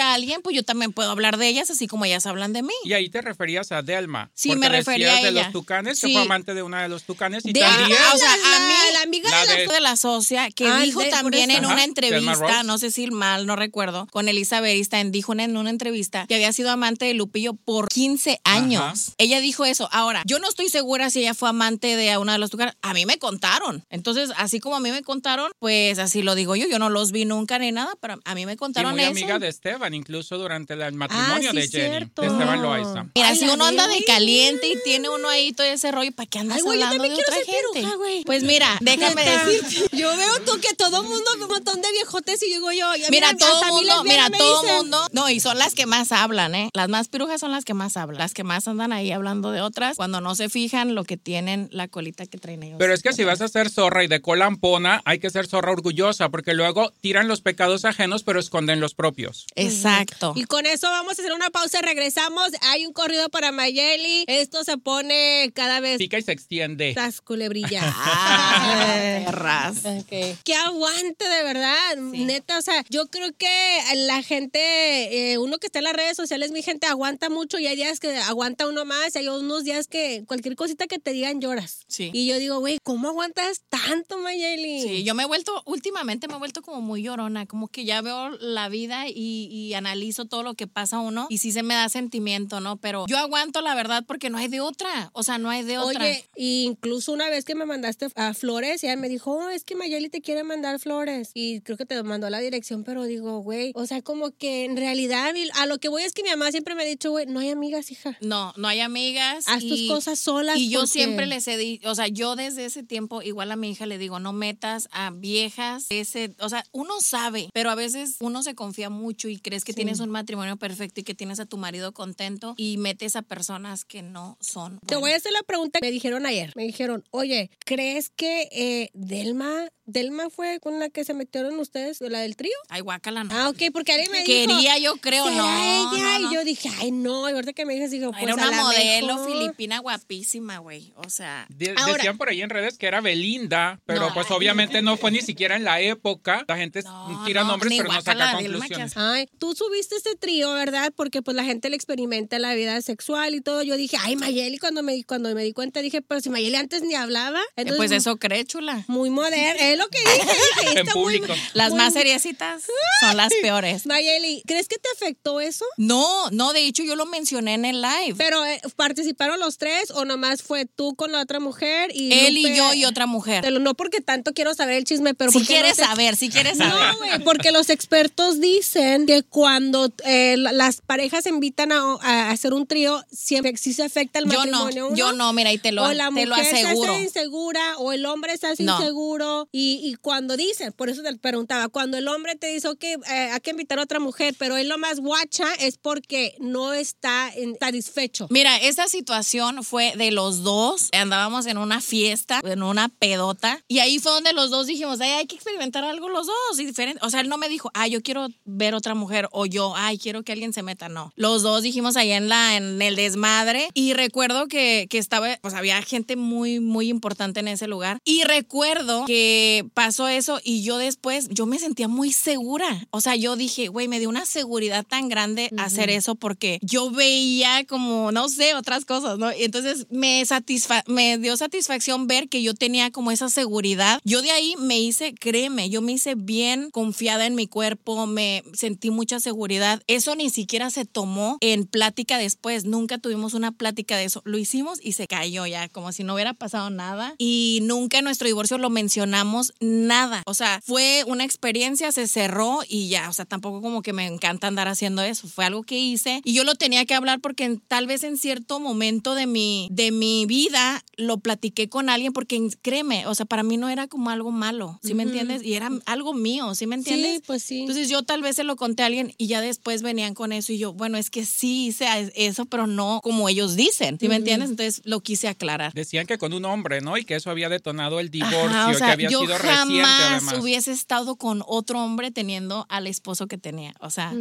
a 0.00 0.14
alguien, 0.14 0.42
pues 0.42 0.54
yo 0.56 0.62
también 0.64 0.92
puedo 0.92 1.10
hablar 1.10 1.36
de 1.36 1.48
ellas, 1.48 1.70
así 1.70 1.86
como 1.86 2.04
ellas 2.04 2.26
hablan 2.26 2.52
de 2.52 2.62
mí. 2.62 2.72
Y 2.84 2.92
ahí 2.92 3.08
te 3.08 3.20
referías 3.22 3.72
a 3.72 3.82
Delma. 3.82 4.30
Sí, 4.34 4.54
me 4.56 4.68
refería 4.68 5.12
a 5.18 5.22
de 5.22 5.28
ella. 5.28 5.42
los 5.44 5.52
tucanes, 5.52 6.00
que 6.00 6.06
Sí. 6.08 6.12
fue 6.14 6.22
amante 6.22 6.54
de 6.54 6.62
una 6.62 6.82
de 6.82 6.88
los 6.88 7.04
tucanes. 7.04 7.44
Y 7.44 7.52
De- 7.52 7.60
también. 7.60 7.98
o 8.14 8.16
sea, 8.18 8.36
la, 8.36 8.56
a 8.56 8.60
mí- 8.60 8.92
la 8.92 9.02
amiga 9.02 9.30
La 9.30 9.40
de 9.40 9.46
la 9.46 9.54
de- 9.54 9.66
de 9.66 9.80
la 9.80 9.96
socia 9.96 10.50
que 10.50 10.66
Ah, 10.66 10.80
dijo 10.80 11.00
de- 11.00 11.10
también 11.10 11.50
en 11.50 11.64
Ajá, 11.64 11.74
una 11.74 11.84
entrevista, 11.84 12.62
no 12.62 12.78
sé 12.78 12.90
si 12.90 13.06
mal, 13.10 13.46
no 13.46 13.56
recuerdo, 13.56 14.06
con 14.10 14.28
Elisa 14.28 14.60
Beristain, 14.60 15.12
dijo 15.12 15.32
en 15.32 15.56
una 15.56 15.70
entrevista 15.70 16.26
que 16.26 16.34
había 16.36 16.52
sido 16.52 16.70
amante 16.70 17.04
de 17.06 17.14
Lupillo 17.14 17.54
por 17.54 17.88
15 17.88 18.40
años. 18.44 18.82
Ajá. 18.82 19.14
Ella 19.18 19.40
dijo 19.40 19.64
eso. 19.64 19.88
Ahora, 19.92 20.22
yo 20.26 20.38
no 20.38 20.48
estoy 20.48 20.68
segura 20.68 21.10
si 21.10 21.20
ella 21.20 21.34
fue 21.34 21.48
amante 21.48 21.96
de 21.96 22.16
una 22.18 22.32
de 22.32 22.38
los 22.38 22.50
tucanes. 22.50 22.74
A 22.82 22.94
mí 22.94 23.06
me 23.06 23.18
contaron. 23.18 23.84
Entonces, 23.90 24.30
así 24.36 24.60
como 24.60 24.76
a 24.76 24.80
mí 24.80 24.90
me 24.90 25.02
contaron, 25.02 25.50
pues 25.58 25.98
así 25.98 26.22
lo 26.22 26.34
digo 26.34 26.54
yo. 26.56 26.66
Yo 26.68 26.78
no 26.78 26.90
los 26.90 27.12
vi 27.12 27.24
nunca 27.24 27.58
ni 27.58 27.72
nada, 27.72 27.92
pero 28.00 28.11
a 28.24 28.34
mí 28.34 28.46
me 28.46 28.52
Y 28.52 28.56
contaron 28.56 28.92
muy 28.92 29.02
eso. 29.02 29.10
amiga 29.10 29.38
de 29.38 29.48
Esteban, 29.48 29.94
incluso 29.94 30.38
durante 30.38 30.74
el 30.74 30.92
matrimonio 30.94 31.50
sí, 31.50 31.56
de 31.56 31.68
Jenny, 31.68 31.88
cierto. 31.88 32.22
de 32.22 32.28
Esteban 32.28 32.62
Loaiza. 32.62 33.06
Mira, 33.14 33.28
Ay, 33.28 33.36
si 33.36 33.48
uno 33.48 33.64
anda 33.64 33.86
de- 33.88 34.04
caliente 34.04 34.66
y 34.68 34.76
tiene 34.84 35.08
uno 35.08 35.28
ahí 35.28 35.52
todo 35.52 35.66
ese 35.66 35.90
rollo, 35.92 36.12
¿para 36.12 36.28
qué 36.28 36.38
andas 36.40 36.58
Ay, 36.58 36.62
güey, 36.62 36.78
yo 36.80 36.84
hablando 36.86 37.04
de 37.08 37.14
otra 37.14 37.24
quiero 37.24 37.44
ser 37.44 37.54
gente? 37.54 37.78
piruja, 37.80 37.96
güey. 37.96 38.24
Pues 38.24 38.42
mira, 38.42 38.76
déjame 38.80 39.24
decirte. 39.24 39.96
Yo 39.96 40.16
veo 40.16 40.40
tú 40.44 40.60
que 40.60 40.74
todo 40.74 41.02
mundo, 41.02 41.24
un 41.40 41.48
montón 41.48 41.80
de 41.80 41.90
viejotes 41.92 42.42
y 42.42 42.46
digo 42.46 42.70
yo, 42.72 42.94
ya 42.96 43.08
Mira, 43.10 43.30
hasta 43.30 43.46
todo 43.46 43.66
mundo, 43.68 44.04
mira, 44.04 44.28
todo 44.30 44.62
dicen. 44.62 44.76
mundo. 44.78 45.06
No, 45.12 45.28
y 45.30 45.40
son 45.40 45.58
las 45.58 45.74
que 45.74 45.86
más 45.86 46.12
hablan, 46.12 46.54
¿eh? 46.54 46.68
Las 46.74 46.88
más 46.88 47.08
pirujas 47.08 47.40
son 47.40 47.52
las 47.52 47.64
que 47.64 47.74
más 47.74 47.96
hablan. 47.96 48.18
Las 48.18 48.34
que 48.34 48.44
más 48.44 48.66
andan 48.68 48.92
ahí 48.92 49.12
hablando 49.12 49.50
de 49.52 49.60
otras 49.60 49.96
cuando 49.96 50.20
no 50.20 50.34
se 50.34 50.48
fijan 50.48 50.94
lo 50.94 51.04
que 51.04 51.16
tienen 51.16 51.68
la 51.72 51.88
colita 51.88 52.26
que 52.26 52.38
traen 52.38 52.62
ellos. 52.62 52.76
Pero 52.78 52.94
es 52.94 53.02
que 53.02 53.12
si 53.12 53.24
vas 53.24 53.40
a 53.40 53.48
ser 53.48 53.70
zorra 53.70 54.04
y 54.04 54.08
de 54.08 54.20
colampona, 54.20 55.02
hay 55.04 55.18
que 55.18 55.30
ser 55.30 55.46
zorra 55.46 55.72
orgullosa, 55.72 56.28
porque 56.30 56.54
luego 56.54 56.92
tiran 57.00 57.28
los 57.28 57.40
pecados 57.40 57.84
ajenos, 57.84 58.01
pero 58.24 58.40
esconden 58.40 58.80
los 58.80 58.94
propios. 58.94 59.46
Exacto. 59.54 60.32
Y 60.34 60.44
con 60.44 60.66
eso 60.66 60.88
vamos 60.88 61.18
a 61.18 61.22
hacer 61.22 61.32
una 61.32 61.50
pausa, 61.50 61.80
regresamos. 61.80 62.50
Hay 62.62 62.84
un 62.84 62.92
corrido 62.92 63.28
para 63.28 63.52
Mayeli. 63.52 64.24
Esto 64.26 64.64
se 64.64 64.76
pone 64.76 65.50
cada 65.54 65.80
vez 65.80 65.98
Pica 65.98 66.18
y 66.18 66.22
se 66.22 66.32
extiende. 66.32 66.90
estas 66.90 67.20
culebrillas. 67.20 67.84
Ah, 68.04 69.22
perras. 69.24 69.82
Que 70.08 70.54
aguante 70.54 71.28
de 71.28 71.42
verdad, 71.44 71.96
neta, 71.96 72.58
o 72.58 72.62
sea, 72.62 72.84
yo 72.90 73.06
creo 73.08 73.30
que 73.36 73.78
la 73.94 74.22
gente, 74.22 75.32
eh, 75.32 75.38
uno 75.38 75.58
que 75.58 75.66
está 75.66 75.78
en 75.78 75.84
las 75.84 75.94
redes 75.94 76.16
sociales, 76.16 76.50
mi 76.52 76.62
gente 76.62 76.86
aguanta 76.86 77.30
mucho 77.30 77.58
y 77.58 77.66
hay 77.66 77.76
días 77.76 78.00
que 78.00 78.16
aguanta 78.18 78.66
uno 78.66 78.84
más 78.84 79.14
y 79.14 79.18
hay 79.20 79.28
unos 79.28 79.64
días 79.64 79.86
que 79.86 80.24
cualquier 80.26 80.56
cosita 80.56 80.86
que 80.86 80.98
te 80.98 81.12
digan 81.12 81.40
lloras. 81.40 81.84
Sí. 81.88 82.10
Y 82.12 82.26
yo 82.26 82.38
digo, 82.38 82.58
güey, 82.60 82.78
¿cómo 82.82 83.08
aguantas 83.08 83.62
tanto, 83.68 84.18
Mayeli? 84.18 84.82
Sí, 84.82 85.04
yo 85.04 85.14
me 85.14 85.22
he 85.22 85.26
vuelto, 85.26 85.62
últimamente 85.66 86.28
me 86.28 86.34
he 86.34 86.38
vuelto 86.38 86.62
como 86.62 86.80
muy 86.80 87.02
llorona, 87.02 87.46
como 87.46 87.68
que 87.68 87.84
ya 87.84 87.91
veo 88.00 88.30
la 88.40 88.68
vida 88.68 89.08
y, 89.08 89.48
y 89.50 89.74
analizo 89.74 90.24
todo 90.24 90.42
lo 90.42 90.54
que 90.54 90.66
pasa 90.66 90.96
a 90.96 91.00
uno 91.00 91.26
y 91.28 91.38
sí 91.38 91.52
se 91.52 91.62
me 91.62 91.74
da 91.74 91.88
sentimiento, 91.88 92.60
¿no? 92.60 92.76
Pero 92.76 93.06
yo 93.08 93.18
aguanto 93.18 93.60
la 93.60 93.74
verdad 93.74 94.04
porque 94.06 94.30
no 94.30 94.38
hay 94.38 94.48
de 94.48 94.60
otra, 94.60 95.10
o 95.12 95.22
sea, 95.22 95.38
no 95.38 95.50
hay 95.50 95.62
de 95.64 95.78
otra. 95.78 96.04
Oye, 96.04 96.24
incluso 96.36 97.12
una 97.12 97.28
vez 97.28 97.44
que 97.44 97.54
me 97.54 97.64
mandaste 97.66 98.08
a 98.14 98.34
flores, 98.34 98.82
ella 98.84 98.96
me 98.96 99.08
dijo, 99.08 99.32
oh, 99.32 99.48
es 99.50 99.64
que 99.64 99.74
Mayeli 99.76 100.08
te 100.08 100.20
quiere 100.20 100.44
mandar 100.44 100.78
flores. 100.78 101.30
Y 101.34 101.60
creo 101.60 101.76
que 101.76 101.86
te 101.86 102.00
mandó 102.02 102.28
la 102.30 102.38
dirección, 102.38 102.84
pero 102.84 103.04
digo, 103.04 103.38
güey, 103.40 103.72
o 103.74 103.86
sea, 103.86 104.02
como 104.02 104.30
que 104.30 104.64
en 104.64 104.76
realidad, 104.76 105.32
a 105.54 105.66
lo 105.66 105.78
que 105.78 105.88
voy 105.88 106.02
es 106.02 106.12
que 106.12 106.22
mi 106.22 106.30
mamá 106.30 106.50
siempre 106.50 106.74
me 106.74 106.82
ha 106.82 106.86
dicho, 106.86 107.10
güey, 107.10 107.26
no 107.26 107.40
hay 107.40 107.50
amigas, 107.50 107.90
hija. 107.90 108.16
No, 108.20 108.52
no 108.56 108.68
hay 108.68 108.80
amigas. 108.80 109.44
Haz 109.48 109.60
tus 109.66 109.82
cosas 109.88 110.18
solas. 110.18 110.56
Y 110.58 110.68
yo 110.68 110.80
porque- 110.80 110.92
siempre 110.92 111.26
les 111.26 111.46
he 111.48 111.56
dicho, 111.56 111.90
o 111.90 111.94
sea, 111.94 112.08
yo 112.08 112.36
desde 112.36 112.64
ese 112.64 112.82
tiempo, 112.82 113.22
igual 113.22 113.50
a 113.50 113.56
mi 113.56 113.70
hija 113.70 113.86
le 113.86 113.98
digo, 113.98 114.18
no 114.20 114.32
metas 114.32 114.88
a 114.92 115.10
viejas, 115.10 115.86
ese, 115.90 116.34
o 116.40 116.48
sea, 116.48 116.64
uno 116.72 117.00
sabe, 117.00 117.48
pero 117.52 117.70
a 117.72 117.74
veces 117.74 118.16
uno 118.20 118.42
se 118.42 118.54
confía 118.54 118.90
mucho 118.90 119.28
y 119.28 119.38
crees 119.38 119.64
que 119.64 119.72
tienes 119.72 120.00
un 120.00 120.10
matrimonio 120.10 120.56
perfecto 120.56 121.00
y 121.00 121.04
que 121.04 121.14
tienes 121.14 121.40
a 121.40 121.46
tu 121.46 121.56
marido 121.56 121.92
contento 121.92 122.54
y 122.56 122.76
metes 122.76 123.16
a 123.16 123.22
personas 123.22 123.84
que 123.84 124.02
no 124.02 124.36
son. 124.40 124.78
Te 124.86 124.96
voy 124.96 125.12
a 125.12 125.16
hacer 125.16 125.32
la 125.32 125.42
pregunta 125.42 125.80
que 125.80 125.86
me 125.86 125.90
dijeron 125.92 126.26
ayer. 126.26 126.52
Me 126.54 126.64
dijeron, 126.64 127.04
oye, 127.10 127.50
¿crees 127.64 128.10
que 128.10 128.48
eh, 128.52 128.90
Delma, 128.94 129.68
Delma 129.86 130.30
fue 130.30 130.60
con 130.60 130.78
la 130.78 130.88
que 130.90 131.04
se 131.04 131.14
metieron 131.14 131.58
ustedes, 131.58 132.00
la 132.00 132.20
del 132.20 132.36
trío? 132.36 132.52
Ay, 132.68 132.80
guácala, 132.82 133.24
no. 133.24 133.34
Ah, 133.34 133.48
ok, 133.48 133.62
porque 133.72 133.92
alguien 133.92 134.12
me 134.12 134.22
dijo. 134.22 134.52
Quería, 134.52 134.78
yo 134.78 134.96
creo, 134.96 135.24
¿será 135.24 135.36
no. 135.36 135.46
ella? 135.94 136.18
no, 136.18 136.18
no. 136.20 136.30
Y 136.30 136.34
yo 136.34 136.44
dije, 136.44 136.70
ay, 136.80 136.92
no. 136.92 137.28
Y 137.28 137.32
ahorita 137.32 137.52
que 137.52 137.66
me 137.66 137.74
dices, 137.74 137.90
digo, 137.90 138.10
pues 138.12 138.22
Era 138.22 138.32
a 138.32 138.36
una 138.36 138.50
la 138.50 138.62
modelo 138.62 139.14
mejor. 139.16 139.32
filipina 139.32 139.78
guapísima, 139.80 140.58
güey. 140.58 140.92
O 140.96 141.10
sea, 141.10 141.46
De- 141.48 141.74
Ahora- 141.76 141.94
decían 141.94 142.18
por 142.18 142.28
ahí 142.28 142.42
en 142.42 142.50
redes 142.50 142.78
que 142.78 142.86
era 142.86 143.00
Belinda, 143.00 143.80
pero 143.86 144.08
No. 144.08 144.14
pues 144.14 144.30
obviamente 144.30 144.82
no 144.82 144.96
fue 144.96 145.10
ni 145.10 145.20
siquiera 145.20 145.56
en 145.56 145.64
la 145.64 145.80
época. 145.80 146.44
La 146.48 146.56
gente 146.56 146.82
No, 146.82 147.22
tira 147.24 147.42
no, 147.44 147.48
nombres, 147.64 147.70
ni 147.70 147.76
pero 147.78 147.92
no 147.92 148.02
saca 148.02 148.32
conclusiones. 148.32 148.92
Ay, 148.96 149.28
tú 149.38 149.54
subiste 149.54 149.96
este 149.96 150.14
trío, 150.16 150.52
¿verdad? 150.54 150.92
Porque 150.94 151.22
pues 151.22 151.34
la 151.36 151.44
gente 151.44 151.70
le 151.70 151.76
experimenta 151.76 152.38
la 152.38 152.54
vida 152.54 152.80
sexual 152.82 153.34
y 153.34 153.40
todo. 153.40 153.62
Yo 153.62 153.76
dije, 153.76 153.96
ay, 154.00 154.16
Mayeli, 154.16 154.58
cuando 154.58 154.82
me, 154.82 155.02
cuando 155.04 155.34
me 155.34 155.42
di 155.44 155.52
cuenta, 155.52 155.80
dije, 155.80 156.02
pero 156.02 156.20
si 156.20 156.30
Mayeli 156.30 156.56
antes 156.56 156.82
ni 156.82 156.94
hablaba. 156.94 157.40
eh, 157.40 157.44
Entonces, 157.56 157.76
pues 157.78 157.90
eso 157.92 158.16
cree, 158.16 158.44
chula. 158.44 158.84
Muy 158.88 159.10
moderno. 159.10 159.60
Es 159.62 159.78
lo 159.78 159.88
que 159.88 159.98
dije. 159.98 160.12
dije 160.60 160.70
En 160.72 160.78
está 160.78 160.94
muy- 160.94 161.18
público. 161.18 161.34
Las 161.54 161.70
muy- 161.70 161.78
más 161.78 161.92
seriecitas 161.92 162.62
son 163.00 163.16
las 163.16 163.32
peores. 163.42 163.86
Mayeli, 163.86 164.42
¿crees 164.46 164.68
que 164.68 164.76
te 164.76 164.88
afectó 164.96 165.40
eso? 165.40 165.64
No, 165.76 166.30
no, 166.30 166.52
de 166.52 166.64
hecho 166.66 166.82
yo 166.82 166.96
lo 166.96 167.06
mencioné 167.06 167.54
en 167.54 167.64
el 167.64 167.82
live. 167.82 168.14
Pero 168.16 168.44
eh, 168.44 168.60
participaron 168.76 169.38
los 169.40 169.58
tres 169.58 169.90
o 169.90 170.04
nomás 170.04 170.42
fue 170.42 170.66
tú 170.66 170.94
con 170.96 171.12
la 171.12 171.20
otra 171.20 171.40
mujer 171.40 171.90
y 171.94 172.12
Él 172.12 172.36
y 172.38 172.54
yo 172.56 172.74
y 172.74 172.84
otra 172.84 173.06
mujer. 173.06 173.42
Te 173.44 173.50
lo- 173.50 173.60
No 173.60 173.74
porque 173.74 174.00
tanto 174.00 174.32
quiero 174.32 174.54
saber 174.54 174.76
el 174.76 174.84
chisme, 174.84 175.14
pero 175.14 175.30
Si 175.30 175.44
quieres 175.44 175.76
saber, 175.76 176.16
si 176.16 176.28
quieres 176.30 176.58
saber. 176.58 176.72
No, 176.92 176.96
güey, 176.98 177.18
porque 177.24 177.51
los 177.52 177.70
expertos 177.70 178.40
dicen 178.40 179.06
que 179.06 179.22
cuando 179.22 179.92
eh, 180.04 180.36
la- 180.36 180.52
las 180.52 180.80
parejas 180.80 181.26
invitan 181.26 181.72
a, 181.72 181.80
a 182.00 182.30
hacer 182.30 182.52
un 182.54 182.66
trío, 182.66 183.02
siempre 183.10 183.56
sí 183.56 183.72
se 183.72 183.82
afecta 183.84 184.18
el 184.18 184.24
Yo 184.30 184.44
no, 184.46 184.64
matrimonio. 184.64 184.94
yo 184.96 185.12
no, 185.12 185.32
mira, 185.32 185.52
y 185.52 185.58
te 185.58 185.72
lo, 185.72 185.84
o 185.84 185.92
la 185.92 186.10
te 186.10 186.26
lo 186.26 186.36
mujer 186.36 186.54
aseguro. 186.54 186.86
se 186.88 186.94
hace 186.96 187.02
insegura 187.04 187.78
o 187.78 187.92
el 187.92 188.06
hombre 188.06 188.36
se 188.38 188.46
hace 188.48 188.62
No. 188.62 188.78
inseguro 188.78 189.48
y, 189.52 189.80
y 189.84 189.94
cuando 189.96 190.36
dicen, 190.36 190.72
por 190.72 190.88
eso 190.88 191.02
te 191.02 191.14
preguntaba, 191.16 191.68
cuando 191.68 191.96
el 191.98 192.08
hombre 192.08 192.34
te 192.36 192.46
dice, 192.48 192.68
ok, 192.68 192.82
eh, 192.84 192.98
hay 193.32 193.40
que 193.40 193.50
invitar 193.50 193.78
a 193.78 193.82
otra 193.82 194.00
mujer, 194.00 194.34
pero 194.38 194.56
él 194.56 194.68
lo 194.68 194.78
más 194.78 195.00
guacha 195.00 195.46
es 195.60 195.78
porque 195.78 196.34
no 196.40 196.72
está 196.72 197.30
satisfecho. 197.60 198.26
Mira, 198.30 198.56
esa 198.58 198.88
situación 198.88 199.62
fue 199.64 199.94
de 199.96 200.10
los 200.10 200.42
dos. 200.42 200.88
Andábamos 200.92 201.46
en 201.46 201.58
una 201.58 201.80
fiesta, 201.80 202.40
en 202.44 202.62
una 202.62 202.88
pedota. 202.88 203.62
Y 203.68 203.78
ahí 203.80 203.98
fue 203.98 204.12
donde 204.12 204.32
los 204.32 204.50
dos 204.50 204.66
dijimos, 204.66 205.00
ay, 205.00 205.10
hay 205.10 205.26
que 205.26 205.36
experimentar 205.36 205.84
algo 205.84 206.08
los 206.08 206.26
dos. 206.26 206.58
Y 206.58 206.64
diferente. 206.64 207.00
O 207.04 207.10
sea, 207.10 207.20
él 207.20 207.28
no 207.28 207.38
me 207.42 207.48
dijo, 207.48 207.70
ay, 207.74 207.90
yo 207.90 208.02
quiero 208.02 208.28
ver 208.44 208.74
otra 208.74 208.94
mujer. 208.94 209.28
O 209.32 209.46
yo, 209.46 209.74
ay, 209.76 209.98
quiero 209.98 210.22
que 210.22 210.30
alguien 210.30 210.52
se 210.52 210.62
meta. 210.62 210.88
No. 210.88 211.12
Los 211.16 211.42
dos 211.42 211.62
dijimos 211.62 211.96
ahí 211.96 212.12
en, 212.12 212.28
la, 212.28 212.56
en 212.56 212.80
el 212.80 212.94
desmadre. 212.94 213.68
Y 213.74 213.94
recuerdo 213.94 214.46
que, 214.46 214.86
que 214.88 214.98
estaba, 214.98 215.36
pues 215.42 215.54
había 215.54 215.82
gente 215.82 216.14
muy, 216.14 216.60
muy 216.60 216.88
importante 216.88 217.40
en 217.40 217.48
ese 217.48 217.66
lugar. 217.66 217.98
Y 218.04 218.22
recuerdo 218.22 219.04
que 219.06 219.66
pasó 219.74 220.06
eso 220.06 220.38
y 220.44 220.62
yo 220.62 220.78
después, 220.78 221.28
yo 221.30 221.46
me 221.46 221.58
sentía 221.58 221.88
muy 221.88 222.12
segura. 222.12 222.86
O 222.90 223.00
sea, 223.00 223.16
yo 223.16 223.34
dije, 223.34 223.66
güey, 223.66 223.88
me 223.88 223.98
dio 223.98 224.08
una 224.08 224.24
seguridad 224.24 224.84
tan 224.86 225.08
grande 225.08 225.50
hacer 225.58 225.90
eso 225.90 226.14
porque 226.14 226.60
yo 226.62 226.92
veía 226.92 227.64
como, 227.66 228.12
no 228.12 228.28
sé, 228.28 228.54
otras 228.54 228.84
cosas, 228.84 229.18
¿no? 229.18 229.32
Y 229.32 229.42
entonces 229.42 229.86
me, 229.90 230.24
satisfa 230.24 230.84
me 230.86 231.18
dio 231.18 231.36
satisfacción 231.36 232.06
ver 232.06 232.28
que 232.28 232.42
yo 232.42 232.54
tenía 232.54 232.92
como 232.92 233.10
esa 233.10 233.28
seguridad. 233.28 234.00
Yo 234.04 234.22
de 234.22 234.30
ahí 234.30 234.54
me 234.58 234.78
hice, 234.78 235.14
créeme, 235.14 235.70
yo 235.70 235.82
me 235.82 235.92
hice 235.92 236.14
bien 236.14 236.70
confiada 236.70 237.26
en 237.26 237.31
mi 237.34 237.46
cuerpo, 237.46 238.06
me 238.06 238.42
sentí 238.52 238.90
mucha 238.90 239.20
seguridad. 239.20 239.82
Eso 239.86 240.14
ni 240.16 240.30
siquiera 240.30 240.70
se 240.70 240.84
tomó 240.84 241.36
en 241.40 241.64
plática 241.66 242.18
después, 242.18 242.64
nunca 242.64 242.98
tuvimos 242.98 243.34
una 243.34 243.52
plática 243.52 243.96
de 243.96 244.04
eso. 244.04 244.22
Lo 244.24 244.38
hicimos 244.38 244.78
y 244.82 244.92
se 244.92 245.06
cayó 245.06 245.46
ya, 245.46 245.68
como 245.68 245.92
si 245.92 246.04
no 246.04 246.14
hubiera 246.14 246.34
pasado 246.34 246.70
nada. 246.70 247.14
Y 247.18 247.60
nunca 247.62 247.98
en 247.98 248.04
nuestro 248.04 248.26
divorcio 248.26 248.58
lo 248.58 248.70
mencionamos 248.70 249.52
nada. 249.60 250.22
O 250.26 250.34
sea, 250.34 250.60
fue 250.64 251.04
una 251.06 251.24
experiencia, 251.24 251.90
se 251.92 252.06
cerró 252.06 252.60
y 252.68 252.88
ya. 252.88 253.08
O 253.08 253.12
sea, 253.12 253.24
tampoco 253.24 253.62
como 253.62 253.82
que 253.82 253.92
me 253.92 254.06
encanta 254.06 254.46
andar 254.46 254.68
haciendo 254.68 255.02
eso. 255.02 255.28
Fue 255.28 255.44
algo 255.44 255.62
que 255.62 255.78
hice 255.78 256.20
y 256.24 256.34
yo 256.34 256.44
lo 256.44 256.54
tenía 256.54 256.84
que 256.84 256.94
hablar 256.94 257.20
porque 257.20 257.44
en- 257.44 257.60
tal 257.60 257.86
vez 257.86 258.04
en 258.04 258.16
cierto 258.16 258.60
momento 258.60 259.14
de 259.14 259.26
mi, 259.26 259.68
de 259.70 259.90
mi 259.92 260.26
vida 260.26 260.84
lo 260.96 261.18
platiqué 261.18 261.68
con 261.68 261.88
alguien 261.88 262.12
porque 262.12 262.48
créeme, 262.62 263.06
o 263.06 263.14
sea, 263.14 263.26
para 263.26 263.42
mí 263.42 263.56
no 263.56 263.68
era 263.68 263.88
como 263.88 264.10
algo 264.10 264.30
malo, 264.30 264.78
¿sí 264.82 264.94
me 264.94 265.02
entiendes? 265.04 265.42
Y 265.42 265.54
era 265.54 265.70
algo 265.86 266.12
mío, 266.14 266.54
¿sí 266.54 266.66
me 266.66 266.74
entiendes? 266.76 267.16
Sí, 267.16 267.21
pues 267.26 267.42
sí. 267.42 267.60
Entonces 267.60 267.88
yo 267.88 268.02
tal 268.02 268.22
vez 268.22 268.36
se 268.36 268.44
lo 268.44 268.56
conté 268.56 268.82
a 268.82 268.86
alguien 268.86 269.14
y 269.18 269.26
ya 269.26 269.40
después 269.40 269.82
venían 269.82 270.14
con 270.14 270.32
eso 270.32 270.52
y 270.52 270.58
yo, 270.58 270.72
bueno, 270.72 270.98
es 270.98 271.10
que 271.10 271.24
sí 271.24 271.66
hice 271.66 271.86
eso, 272.14 272.44
pero 272.46 272.66
no 272.66 273.00
como 273.02 273.28
ellos 273.28 273.56
dicen, 273.56 273.98
¿sí 274.00 274.08
me 274.08 274.16
entiendes? 274.16 274.50
Entonces 274.50 274.82
lo 274.84 275.00
quise 275.00 275.28
aclarar. 275.28 275.72
Decían 275.72 276.06
que 276.06 276.18
con 276.18 276.32
un 276.32 276.44
hombre, 276.44 276.80
¿no? 276.80 276.96
Y 276.96 277.04
que 277.04 277.14
eso 277.16 277.30
había 277.30 277.48
detonado 277.48 278.00
el 278.00 278.10
divorcio, 278.10 278.38
Ajá, 278.48 278.68
o 278.70 278.74
sea, 278.74 278.86
que 278.88 278.92
había 278.92 279.10
yo 279.10 279.20
sido 279.20 279.36
jamás 279.36 279.66
reciente 279.66 279.88
además. 279.88 280.34
hubiese 280.40 280.72
estado 280.72 281.16
con 281.16 281.42
otro 281.46 281.82
hombre 281.82 282.10
teniendo 282.10 282.66
al 282.68 282.86
esposo 282.86 283.26
que 283.26 283.38
tenía. 283.38 283.74
O 283.80 283.90
sea, 283.90 284.12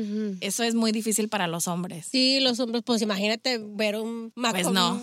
eso 0.42 0.64
es 0.64 0.76
muy 0.76 0.92
difícil 0.92 1.30
para 1.30 1.48
los 1.48 1.68
hombres. 1.68 2.08
Sí, 2.12 2.40
los 2.40 2.60
hombres, 2.60 2.84
pues 2.86 3.02
imagínate 3.02 3.60
ver 3.64 3.98
un 3.98 4.32
Pues 4.36 4.68
no. 4.72 5.02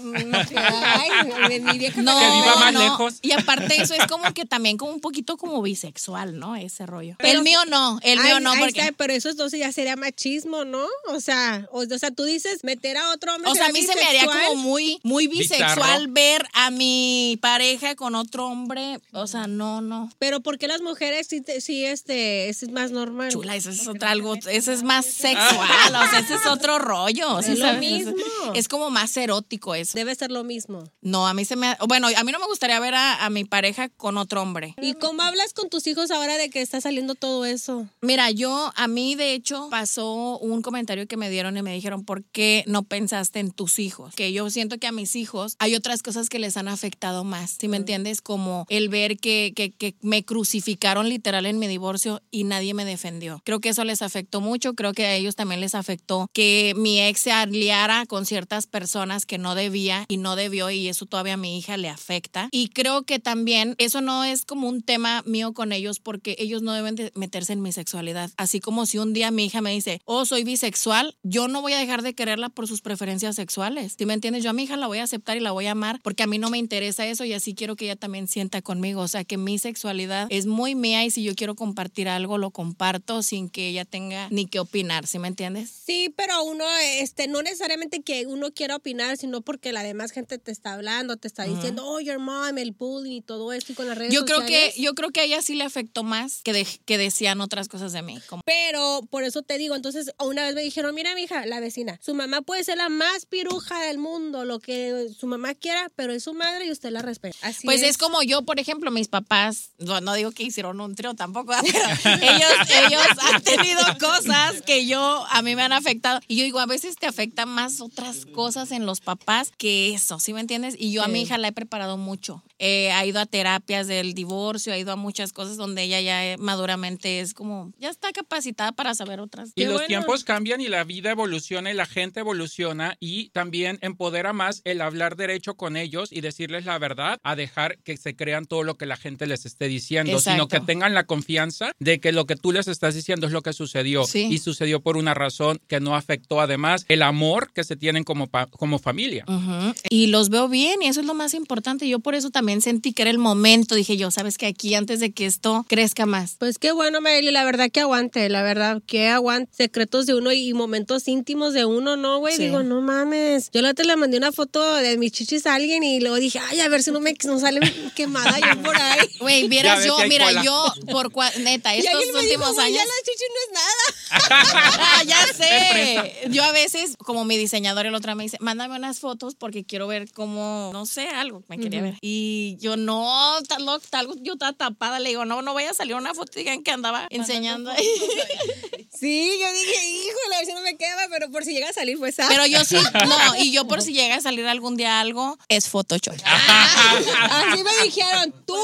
Ay, 0.55 1.61
mi 1.61 1.79
vieja 1.79 2.01
No, 2.03 2.19
Que 2.19 2.27
viva 2.27 2.57
más 2.57 2.73
no. 2.73 2.81
lejos. 2.81 3.19
Y 3.23 3.33
aparte 3.33 3.81
eso 3.81 3.95
es 3.95 4.07
como 4.07 4.33
que 4.35 4.45
también 4.45 4.77
como 4.77 4.93
un 4.93 5.01
poquito 5.01 5.37
como 5.37 5.61
bisexual, 5.63 6.39
¿no? 6.39 6.57
Ese 6.57 6.87
rollo. 6.87 7.17
Pero- 7.19 7.39
el 7.39 7.45
mío 7.45 7.61
no, 7.69 7.88
el 8.03 8.19
mío 8.21 8.37
Ay, 8.37 8.43
no, 8.43 8.53
porque... 8.59 8.81
está, 8.81 8.93
pero 8.97 9.13
eso 9.13 9.29
entonces 9.31 9.59
ya 9.61 9.73
sería 9.73 9.97
machismo, 9.97 10.65
¿no? 10.65 10.87
O 11.09 11.21
sea, 11.21 11.67
o, 11.73 11.81
o 11.83 11.99
sea, 11.99 12.11
tú 12.11 12.25
dices 12.25 12.65
meter 12.65 12.97
a 12.97 13.11
otro 13.13 13.35
hombre. 13.35 13.51
O 13.51 13.55
sea, 13.55 13.65
a 13.65 13.67
¿será 13.69 13.79
mí 13.79 13.87
se 13.87 13.95
me 13.95 14.05
haría 14.05 14.27
como 14.27 14.57
muy, 14.57 15.01
muy 15.03 15.27
bisexual 15.29 16.07
Bizarro. 16.09 16.13
ver 16.13 16.47
a 16.53 16.71
mi 16.71 17.39
pareja 17.41 17.95
con 17.97 18.15
otro 18.15 18.47
hombre. 18.47 18.99
O 19.13 19.27
sea, 19.27 19.47
no, 19.47 19.81
no. 19.81 20.11
Pero 20.19 20.41
¿por 20.41 20.59
qué 20.59 20.69
las 20.69 20.81
mujeres 20.83 21.27
sí, 21.29 21.41
te- 21.41 21.61
sí 21.61 21.85
este, 21.85 22.49
es 22.49 22.69
más 22.71 22.91
normal? 22.91 23.31
Chula, 23.31 23.57
eso 23.57 23.71
es 23.71 23.87
otra 23.89 24.11
algo, 24.11 24.35
eso 24.35 24.73
es 24.73 24.83
más 24.83 25.07
sexual, 25.07 25.95
o 25.95 26.11
sea, 26.11 26.19
ese 26.21 26.35
es 26.35 26.47
otro 26.47 26.79
rollo. 26.79 27.43
¿sí 27.43 27.53
Es 27.53 27.59
lo 27.59 27.73
mismo. 27.75 28.15
Es 28.55 28.69
como 28.69 28.91
más 28.91 29.17
erótico 29.17 29.75
eso. 29.75 29.93
Debe 29.95 30.15
ser 30.15 30.31
lo 30.31 30.45
mismo. 30.45 30.85
No, 31.01 31.27
a 31.27 31.35
mí 31.35 31.45
se 31.45 31.57
me, 31.57 31.77
bueno, 31.87 32.09
a 32.17 32.25
mí 32.25 32.33
no 32.33 32.39
me 32.39 32.47
gustaría 32.47 32.79
ver 32.81 32.95
a, 32.95 33.25
a 33.25 33.31
mi 33.31 33.45
pareja 33.45 33.89
con 33.89 34.19
otro 34.19 34.43
hombre. 34.43 34.75
¿Y 34.81 34.95
cómo 34.95 35.23
hablas 35.23 35.53
con 35.53 35.69
tus 35.69 35.87
hijos 35.87 36.11
ahora 36.11 36.37
de 36.37 36.51
que 36.51 36.61
está 36.61 36.81
saliendo 36.81 37.15
todo 37.15 37.45
eso? 37.45 37.78
Mira, 38.01 38.31
yo, 38.31 38.73
a 38.75 38.89
mí 38.89 39.15
de 39.15 39.35
hecho 39.35 39.69
pasó 39.71 40.39
un 40.39 40.63
comentario 40.63 41.07
que 41.07 41.17
me 41.17 41.31
dieron 41.31 41.57
y 41.57 41.63
me 41.63 41.75
dijeron, 41.75 42.05
¿por 42.05 42.25
qué 42.25 42.65
no 42.67 42.83
pensaste 42.83 43.41
en 43.41 43.51
tus 43.51 43.79
hijos? 43.79 44.15
Que 44.15 44.33
yo 44.33 44.49
siento 44.51 44.79
que 44.79 44.87
a 44.87 44.93
mis 44.93 45.17
hijos 45.17 45.57
hay 45.59 45.75
otras 45.75 46.03
cosas 46.03 46.29
que 46.29 46.39
les 46.39 46.57
han 46.57 46.69
afectado 46.69 47.25
más, 47.25 47.57
¿sí 47.61 47.69
me 47.69 47.77
entiendes? 47.77 48.21
Como 48.21 48.67
el 48.69 48.89
ver 48.89 49.19
que, 49.19 49.53
que, 49.55 49.71
que 49.71 49.95
me 50.01 50.25
crucificaron 50.25 51.09
literal 51.09 51.47
en 51.47 51.59
mi 51.59 51.67
divorcio 51.67 52.23
y 52.31 52.45
nadie 52.45 52.75
me 52.75 52.85
defendió. 52.85 53.43
Creo 53.45 53.61
que 53.61 53.71
eso 53.71 53.85
les 53.85 54.03
afectó 54.03 54.41
mucho, 54.41 54.75
creo 54.75 54.93
que 54.93 55.07
a 55.07 55.15
ellos 55.15 55.37
también 55.37 55.61
les 55.61 55.75
afectó 55.75 56.29
que 56.33 56.73
mi 56.77 57.01
ex 57.01 57.21
se 57.21 57.33
aliara 57.33 58.07
con 58.07 58.27
ciertas 58.27 58.67
personas 58.67 59.27
que 59.27 59.39
no 59.39 59.55
debía 59.55 60.05
y 60.09 60.17
no 60.17 60.37
debió 60.37 60.71
y 60.71 60.89
eso 60.89 61.07
todavía 61.07 61.35
a 61.35 61.37
mi 61.37 61.59
hija 61.59 61.77
le 61.77 61.89
afecta. 61.89 62.49
Y 62.53 62.69
creo 62.69 63.03
que 63.03 63.19
también 63.19 63.75
eso 63.79 64.01
no 64.01 64.25
es 64.25 64.45
como 64.45 64.69
un 64.69 64.83
tema 64.83 65.23
mío 65.27 65.53
con 65.53 65.73
ellos 65.73 66.01
porque 66.01 66.37
ellos 66.39 66.63
no 66.63 66.73
deben 66.73 66.95
de 66.95 67.13
meterse 67.15 67.53
en 67.53 67.63
mi 67.63 67.68
sexualidad. 67.73 68.31
Así 68.37 68.61
como 68.61 68.87
si 68.87 68.99
un 68.99 69.13
día 69.13 69.31
mi 69.31 69.45
hija 69.47 69.61
me 69.61 69.73
dice, 69.73 70.01
oh, 70.05 70.25
soy 70.27 70.45
bisexual, 70.45 71.17
yo 71.23 71.49
no 71.49 71.63
voy 71.63 71.73
a 71.73 71.79
dejar 71.79 72.03
de 72.03 72.15
quererla 72.15 72.49
por 72.49 72.67
sus 72.67 72.81
preferencias 72.81 73.37
sexuales. 73.37 73.95
¿Sí 73.99 74.07
me 74.07 74.15
entiendes? 74.15 74.45
Yo 74.45 74.51
a 74.51 74.53
mi 74.53 74.65
hija 74.65 74.77
la 74.77 74.87
voy 74.87 74.99
a 74.99 75.05
aceptar 75.05 75.37
y 75.37 75.41
la 75.41 75.53
voy 75.53 75.67
a 75.67 75.73
amar 75.73 76.01
porque 76.03 76.23
a 76.23 76.27
mí 76.27 76.39
no 76.39 76.51
me 76.51 76.59
interesa 76.59 77.07
eso 77.07 77.25
y 77.25 77.33
así 77.33 77.55
quiero 77.55 77.77
que 77.77 77.85
ella 77.87 77.97
también 77.97 78.29
sienta 78.29 78.63
conmigo. 78.63 79.01
O 79.03 79.09
sea, 79.09 79.25
que 79.25 79.37
mi 79.37 79.59
sexualidad 79.59 80.27
es 80.31 80.47
muy 80.47 80.75
mía 80.75 81.05
y 81.05 81.11
si 81.11 81.23
yo 81.23 81.35
quiero 81.35 81.55
compartir 81.55 82.09
algo, 82.09 82.39
lo 82.39 82.51
comparto 82.51 83.23
sin 83.23 83.49
que 83.49 83.69
ella 83.69 83.85
tenga 83.85 84.29
ni 84.31 84.47
que 84.47 84.61
opinar. 84.61 85.07
¿Sí 85.07 85.19
me 85.19 85.29
entiendes? 85.29 85.71
Sí, 85.71 86.13
pero 86.17 86.43
uno, 86.45 86.65
este, 86.95 87.29
no 87.29 87.43
necesariamente 87.43 88.03
que 88.03 88.27
uno 88.27 88.53
quiera 88.53 88.77
opinar, 88.77 89.17
sino 89.17 89.41
porque 89.43 89.73
la 89.73 89.83
demás 89.83 90.11
gente 90.13 90.39
te 90.39 90.51
está 90.53 90.75
hablando, 90.75 91.17
te 91.17 91.29
está 91.29 91.45
diciendo, 91.45 91.85
oh, 91.87 92.01
your 92.01 92.19
mom, 92.19 92.57
el 92.59 92.73
bullying 92.73 93.17
y 93.17 93.21
todo 93.23 93.53
esto 93.53 93.73
y 93.73 93.75
con 93.75 93.87
las 93.89 93.97
redes 93.99 94.13
Yo 94.15 94.25
creo 94.25 94.45
que 94.45 94.73
yo 94.79 94.95
creo 94.95 95.11
que 95.11 95.21
a 95.21 95.25
ella 95.25 95.43
sí 95.43 95.55
le 95.55 95.65
afectó 95.65 96.03
más 96.05 96.41
que, 96.43 96.53
de- 96.53 96.67
que 96.85 96.99
decían 96.99 97.41
otras 97.49 97.69
cosas 97.69 97.93
de 97.93 98.03
mí. 98.03 98.19
Como, 98.29 98.43
Pero 98.45 99.01
por 99.11 99.25
eso 99.25 99.43
te 99.43 99.59
digo, 99.59 99.75
entonces 99.75 100.13
una 100.19 100.45
vez 100.45 100.55
me 100.55 100.63
dijeron, 100.63 100.95
mira 100.95 101.15
mi 101.15 101.23
hija, 101.23 101.47
la 101.47 101.61
vecina, 101.61 101.99
su 102.03 102.15
mamá 102.15 102.43
puede 102.43 102.63
ser 102.63 102.77
la 102.77 102.89
más 102.89 103.27
piruja 103.27 103.81
del 103.83 103.99
mundo, 103.99 104.45
lo 104.45 104.61
que 104.61 105.09
su 105.19 105.27
mamá 105.27 105.55
quiera, 105.55 105.91
pero 105.97 106.13
es 106.13 106.25
su 106.25 106.35
madre 106.35 106.67
y 106.67 106.71
usted 106.71 106.91
la 106.91 107.03
respeta. 107.03 107.37
Así 107.43 107.67
pues 107.67 107.83
es. 107.83 107.91
es. 107.91 107.99
como 107.99 108.23
yo, 108.23 108.43
por 108.43 108.61
ejemplo, 108.61 108.91
mis 108.91 109.09
papás, 109.09 109.71
no, 109.79 110.01
no 110.01 110.15
digo 110.15 110.31
que 110.31 110.43
hicieron 110.43 110.81
un 110.81 110.95
trío 110.95 111.15
tampoco, 111.15 111.53
pero 112.05 112.19
ellos, 112.23 112.53
ellos 112.87 113.03
han 113.33 113.43
tenido 113.43 113.81
cosas 113.99 114.63
que 114.63 114.87
yo, 114.87 115.27
a 115.31 115.43
mí 115.43 115.57
me 115.57 115.63
han 115.63 115.73
afectado. 115.73 116.21
Y 116.29 116.37
yo 116.37 116.45
digo, 116.45 116.61
a 116.61 116.67
veces 116.67 116.97
te 116.97 117.07
afectan 117.07 117.49
más 117.49 117.81
otras 117.81 118.27
cosas 118.27 118.71
en 118.71 118.87
los 118.87 119.01
papás 119.01 119.51
que 119.57 119.95
eso, 119.95 120.21
¿sí 120.21 120.33
me 120.33 120.41
entiendes? 120.41 120.75
Y 120.79 120.93
yo 120.93 121.03
a 121.03 121.09
mi 121.09 121.23
hija 121.23 121.39
la 121.39 121.49
he 121.49 121.53
preparado 121.53 121.97
mucho. 121.97 122.43
Eh, 122.61 122.91
ha 122.91 123.07
ido 123.07 123.21
a 123.21 123.27
terapias 123.27 123.87
del 123.87 124.15
divorcio, 124.15 124.73
ha 124.73 124.79
ido 124.79 124.93
a 124.93 124.97
muchas 124.97 125.33
cosas 125.33 125.57
donde 125.57 125.83
ella 125.85 126.01
ya 126.01 126.27
eh, 126.27 126.37
maduramente 126.39 127.21
es 127.21 127.35
como, 127.39 127.73
ya 127.79 127.89
está 127.89 128.11
capacitada 128.11 128.73
para 128.73 128.95
saber 128.95 129.21
otras. 129.21 129.51
Y 129.55 129.61
Qué 129.63 129.65
los 129.67 129.75
bueno. 129.75 129.87
tiempos 129.87 130.25
cambian 130.25 130.61
y 130.61 130.67
la 130.67 130.83
vida 130.83 131.13
evoluciona 131.13 131.71
y 131.71 131.75
la 131.75 131.87
gente 131.87 132.19
evoluciona 132.19 132.97
y 132.99 133.29
también 133.31 133.79
empodera 133.81 134.33
más 134.33 134.61
el 134.65 134.81
hablar 134.81 135.15
derecho 135.15 135.55
con 135.55 135.77
ellos 135.77 136.11
y 136.11 136.21
decirles 136.21 136.65
la 136.65 136.77
verdad 136.81 137.21
a 137.23 137.37
dejar 137.37 137.79
que 137.85 137.97
se 137.97 138.17
crean 138.17 138.47
todo 138.47 138.65
lo 138.65 138.75
que 138.77 138.87
la 138.87 138.97
gente 138.97 139.29
les 139.29 139.47
esté 139.47 139.69
diciendo, 139.69 140.19
sino 140.19 140.35
Exacto. 140.35 140.49
que 140.49 140.61
tengan 140.67 140.95
la 140.95 141.05
confianza 141.07 141.71
de 141.79 142.01
que 142.01 142.11
lo 142.11 142.27
que 142.27 142.35
tú 142.35 142.51
les 142.51 142.67
estás 142.67 142.97
diciendo 142.97 143.29
es 143.29 143.33
lo 143.33 143.43
que 143.43 143.53
sucedió 143.53 144.05
Sí. 144.05 144.27
y 144.29 144.39
sucedió 144.39 144.81
por 144.81 144.97
una 144.97 145.15
razón 145.15 145.61
que 145.69 145.79
no 145.79 145.95
afectó 145.95 146.41
además 146.41 146.85
el 146.89 147.03
amor 147.03 147.53
que 147.53 147.63
se 147.63 147.77
tienen 147.77 148.03
como, 148.03 148.29
como 148.51 148.81
familia. 148.81 149.25
Ujú. 149.29 149.75
Y 149.91 150.09
los 150.09 150.29
veo 150.29 150.49
bien 150.49 150.83
y 150.83 150.89
eso 150.89 150.99
es 150.99 151.07
lo 151.07 151.15
más 151.15 151.35
importante. 151.35 151.89
Yo 151.89 152.01
por 152.01 152.17
eso 152.17 152.31
también 152.31 152.61
sentí 152.63 152.93
que 152.93 153.03
era 153.03 153.13
el 153.13 153.19
momento. 153.19 153.77
Dije 153.77 153.97
yo, 153.97 154.11
sabes 154.11 154.39
que 154.39 154.47
aquí 154.47 154.75
antes 154.75 154.99
de 154.99 155.13
que 155.13 155.25
esto 155.27 155.65
crezca 155.69 156.05
más. 156.05 156.35
Pues 156.41 156.59
qué 156.59 156.73
bueno, 156.73 157.01
La 157.31 157.45
verdad 157.45 157.71
que 157.71 157.81
aguante, 157.81 158.29
la 158.29 158.43
verdad 158.43 158.83
que 158.87 159.09
aguante 159.09 159.53
secretos 159.57 160.07
de 160.07 160.15
uno 160.15 160.33
y 160.33 160.53
momentos 160.55 161.07
íntimos 161.09 161.53
de 161.55 161.65
uno, 161.65 161.97
¿no, 161.97 162.19
güey? 162.19 162.35
Sí. 162.37 162.45
Digo, 162.45 162.63
no 162.63 162.81
mames. 162.81 163.51
Yo 163.53 163.63
la 163.63 163.71
otra 163.71 163.85
le 163.85 163.97
mandé 163.97 164.17
una 164.19 164.33
foto 164.33 164.75
de 164.77 164.97
mis 164.99 165.13
chichis 165.13 165.47
a 165.47 165.55
alguien 165.55 165.83
y 165.83 166.01
luego 166.01 166.17
dije, 166.17 166.39
ay, 166.49 166.61
a 166.61 166.69
ver 166.69 166.83
si 166.83 166.91
no 166.91 167.01
me 167.01 167.15
no 167.25 167.39
sale 167.39 167.61
quemada 167.95 168.39
yo 168.39 168.63
por 168.63 168.77
ahí. 168.77 169.09
Güey, 169.21 169.49
vieras 169.49 169.85
yo, 169.85 169.99
mira, 170.09 170.27
cola. 170.27 170.43
yo 170.43 170.65
por 170.91 171.11
cua- 171.11 171.35
neta, 171.39 171.75
estos 171.75 171.95
últimos 171.95 172.23
dijo, 172.23 172.61
años. 172.61 172.77
ya 172.79 172.85
la 172.85 172.93
chichi 173.05 173.25
no 173.29 173.41
es 173.47 173.53
nada. 173.55 173.98
Ah, 174.11 175.03
ya 175.07 175.27
sé. 175.37 176.29
Yo 176.31 176.43
a 176.45 176.53
veces, 176.53 176.97
como 176.99 177.25
mi 177.25 177.37
diseñador 177.37 177.87
el 177.87 177.95
otro 177.95 178.15
me 178.15 178.25
dice, 178.25 178.37
mándame 178.41 178.77
unas 178.77 179.01
fotos 179.01 179.35
porque 179.35 179.65
quiero 179.65 179.87
ver 179.87 180.11
cómo, 180.13 180.71
no 180.73 180.87
sé, 180.87 181.09
algo 181.09 181.43
me 181.49 181.59
quería 181.59 181.83
ver. 181.83 181.95
Y 182.01 182.57
yo 182.61 182.77
no, 182.77 183.39
tal, 183.49 183.67
tal, 183.91 184.09
yo 184.23 184.35
estaba 184.35 184.53
tapada, 184.53 184.99
le 185.01 185.11
digo, 185.11 185.25
no, 185.25 185.43
no 185.43 185.55
vaya 185.55 185.71
a 185.71 185.75
salir 185.75 185.95
una 185.95 186.15
foto 186.15 186.33
y 186.39 186.43
digan 186.45 186.63
que 186.63 186.71
andaba 186.71 187.07
enseñando 187.11 187.71
ahí. 187.71 187.87
Sí, 188.99 189.31
yo 189.41 189.53
dije, 189.53 189.89
híjole, 189.91 190.35
a 190.35 190.39
ver 190.39 190.47
si 190.47 190.53
no 190.55 190.61
me 190.63 190.77
queda, 190.77 191.07
pero 191.09 191.31
por 191.31 191.45
si 191.45 191.53
llega 191.53 191.69
a 191.69 191.73
salir, 191.73 191.99
pues, 191.99 192.17
¿sabes? 192.17 192.33
Pero 192.33 192.47
yo 192.47 192.65
sí, 192.65 192.75
no, 193.07 193.37
y 193.37 193.53
yo 193.53 193.69
por 193.69 193.81
si 193.81 193.93
llega 193.95 194.17
a 194.17 194.21
salir 194.21 194.45
algún 194.47 194.77
día 194.77 194.99
algo, 194.99 195.39
es 195.49 195.69
Photoshop. 195.69 196.17
Así 196.25 197.63
me 197.63 197.85
dijeron, 197.85 198.35
tú, 198.45 198.57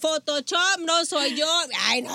Photoshop, 0.00 0.80
no 0.86 1.04
soy 1.04 1.34
yo. 1.34 1.46
Ay, 1.80 2.02
no, 2.02 2.12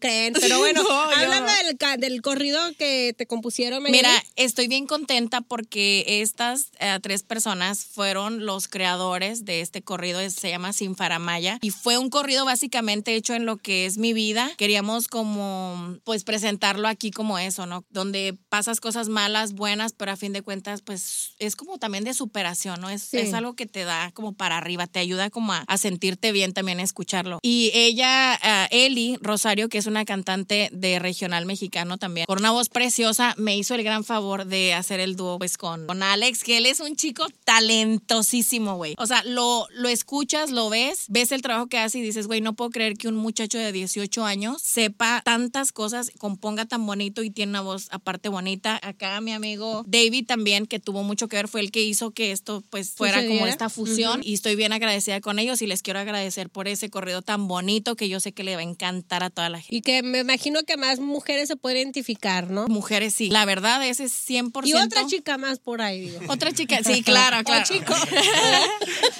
creen. 0.00 0.32
Pero 0.40 0.58
bueno, 0.60 0.82
No, 0.82 1.00
háblame 1.00 1.40
no. 1.40 1.56
del, 1.66 1.78
del 2.04 2.20
corrido 2.20 2.60
que 2.78 3.14
te 3.16 3.26
compusieron. 3.26 3.82
Mira, 3.84 4.10
estoy 4.36 4.68
bien 4.68 4.86
contenta 4.86 5.40
porque 5.40 6.04
estas 6.20 6.70
eh, 6.78 6.98
tres 7.02 7.22
personas 7.22 7.84
fueron 7.86 8.44
los 8.44 8.68
creadores 8.68 9.44
de 9.46 9.60
este 9.62 9.80
corrido, 9.82 10.20
se 10.28 10.50
llama 10.50 10.72
Sin 10.74 10.96
Faramaya, 10.96 11.58
y 11.62 11.70
fue 11.70 11.96
un 11.96 12.10
corrido 12.10 12.44
básicamente 12.44 13.14
hecho 13.14 13.32
en 13.34 13.46
lo 13.46 13.56
que 13.56 13.86
es 13.86 13.96
mi 13.96 14.12
vida. 14.12 14.50
Queríamos 14.58 15.08
como, 15.08 15.96
pues, 16.04 16.24
presentarlo 16.24 16.88
aquí 16.88 17.10
como 17.10 17.38
eso, 17.38 17.64
¿no? 17.64 17.84
Donde 17.90 18.36
pasas 18.50 18.80
cosas 18.80 19.08
malas, 19.08 19.54
buenas, 19.54 19.92
pero 19.94 20.12
a 20.12 20.16
fin 20.16 20.32
de 20.34 20.42
cuentas, 20.42 20.82
pues, 20.82 21.34
es 21.38 21.56
como 21.56 21.78
también 21.78 22.04
de 22.04 22.12
superación, 22.12 22.80
¿no? 22.80 22.90
Es, 22.90 23.02
Sí. 23.02 23.18
es 23.18 23.32
algo 23.32 23.54
que 23.54 23.66
te 23.66 23.84
da 23.84 24.10
como 24.12 24.34
para 24.34 24.58
arriba, 24.58 24.86
te 24.86 24.98
ayuda 24.98 25.30
como 25.30 25.52
a, 25.54 25.64
a 25.66 25.78
sentirte 25.78 26.32
bien 26.32 26.52
también 26.52 26.80
escucharlo. 26.80 27.38
Y 27.42 27.70
ella, 27.74 28.38
ah, 28.42 28.68
Eli 28.70 29.16
Rosario, 29.22 29.68
que 29.68 29.78
es 29.78 29.86
una 29.86 30.04
cantante 30.04 30.68
de 30.72 30.98
regional 30.98 31.46
mexicano 31.46 31.93
también, 31.98 32.26
con 32.26 32.38
una 32.38 32.50
voz 32.50 32.68
preciosa, 32.68 33.34
me 33.36 33.56
hizo 33.56 33.74
el 33.74 33.82
gran 33.82 34.04
favor 34.04 34.46
de 34.46 34.74
hacer 34.74 35.00
el 35.00 35.16
dúo 35.16 35.38
pues 35.38 35.58
con, 35.58 35.86
con 35.86 36.02
Alex, 36.02 36.44
que 36.44 36.58
él 36.58 36.66
es 36.66 36.80
un 36.80 36.96
chico 36.96 37.26
talentosísimo, 37.44 38.76
güey. 38.76 38.94
O 38.98 39.06
sea, 39.06 39.22
lo, 39.24 39.66
lo 39.72 39.88
escuchas, 39.88 40.50
lo 40.50 40.70
ves, 40.70 41.06
ves 41.08 41.32
el 41.32 41.42
trabajo 41.42 41.66
que 41.66 41.78
hace 41.78 41.98
y 41.98 42.02
dices, 42.02 42.26
güey, 42.26 42.40
no 42.40 42.54
puedo 42.54 42.70
creer 42.70 42.96
que 42.96 43.08
un 43.08 43.16
muchacho 43.16 43.58
de 43.58 43.72
18 43.72 44.24
años 44.24 44.62
sepa 44.62 45.22
tantas 45.24 45.72
cosas, 45.72 46.10
componga 46.18 46.64
tan 46.64 46.86
bonito 46.86 47.22
y 47.22 47.30
tiene 47.30 47.50
una 47.50 47.60
voz 47.60 47.88
aparte 47.90 48.28
bonita. 48.28 48.78
Acá 48.82 49.20
mi 49.20 49.32
amigo 49.32 49.84
David 49.86 50.26
también, 50.26 50.66
que 50.66 50.80
tuvo 50.80 51.02
mucho 51.02 51.28
que 51.28 51.36
ver, 51.36 51.48
fue 51.48 51.60
el 51.60 51.70
que 51.70 51.82
hizo 51.82 52.10
que 52.12 52.32
esto 52.32 52.62
pues 52.70 52.92
fuera 52.92 53.26
como 53.26 53.46
esta 53.46 53.68
fusión 53.68 54.20
y 54.22 54.34
estoy 54.34 54.56
bien 54.56 54.72
agradecida 54.72 55.20
con 55.20 55.38
ellos 55.38 55.62
y 55.62 55.66
les 55.66 55.82
quiero 55.82 55.98
agradecer 56.00 56.50
por 56.50 56.68
ese 56.68 56.90
corrido 56.90 57.22
tan 57.22 57.48
bonito 57.48 57.96
que 57.96 58.08
yo 58.08 58.20
sé 58.20 58.32
que 58.32 58.44
le 58.44 58.54
va 58.54 58.60
a 58.60 58.64
encantar 58.64 59.22
a 59.22 59.30
toda 59.30 59.48
la 59.48 59.60
gente. 59.60 59.76
Y 59.76 59.80
que 59.82 60.02
me 60.02 60.20
imagino 60.20 60.62
que 60.62 60.76
más 60.76 61.00
mujeres 61.00 61.48
se 61.48 61.56
pueden 61.56 61.83
identificar, 61.84 62.50
¿no? 62.50 62.66
Mujeres, 62.66 63.14
sí. 63.14 63.28
La 63.30 63.44
verdad, 63.44 63.86
ese 63.86 64.04
es 64.04 64.12
100%. 64.28 64.66
Y 64.66 64.74
otra 64.74 65.06
chica 65.06 65.38
más 65.38 65.58
por 65.60 65.80
ahí, 65.82 66.08
digo. 66.08 66.20
Otra 66.28 66.52
chica, 66.52 66.78
sí, 66.82 67.02
claro, 67.02 67.40
O 67.40 67.44
claro. 67.44 67.64
chico. 67.64 67.94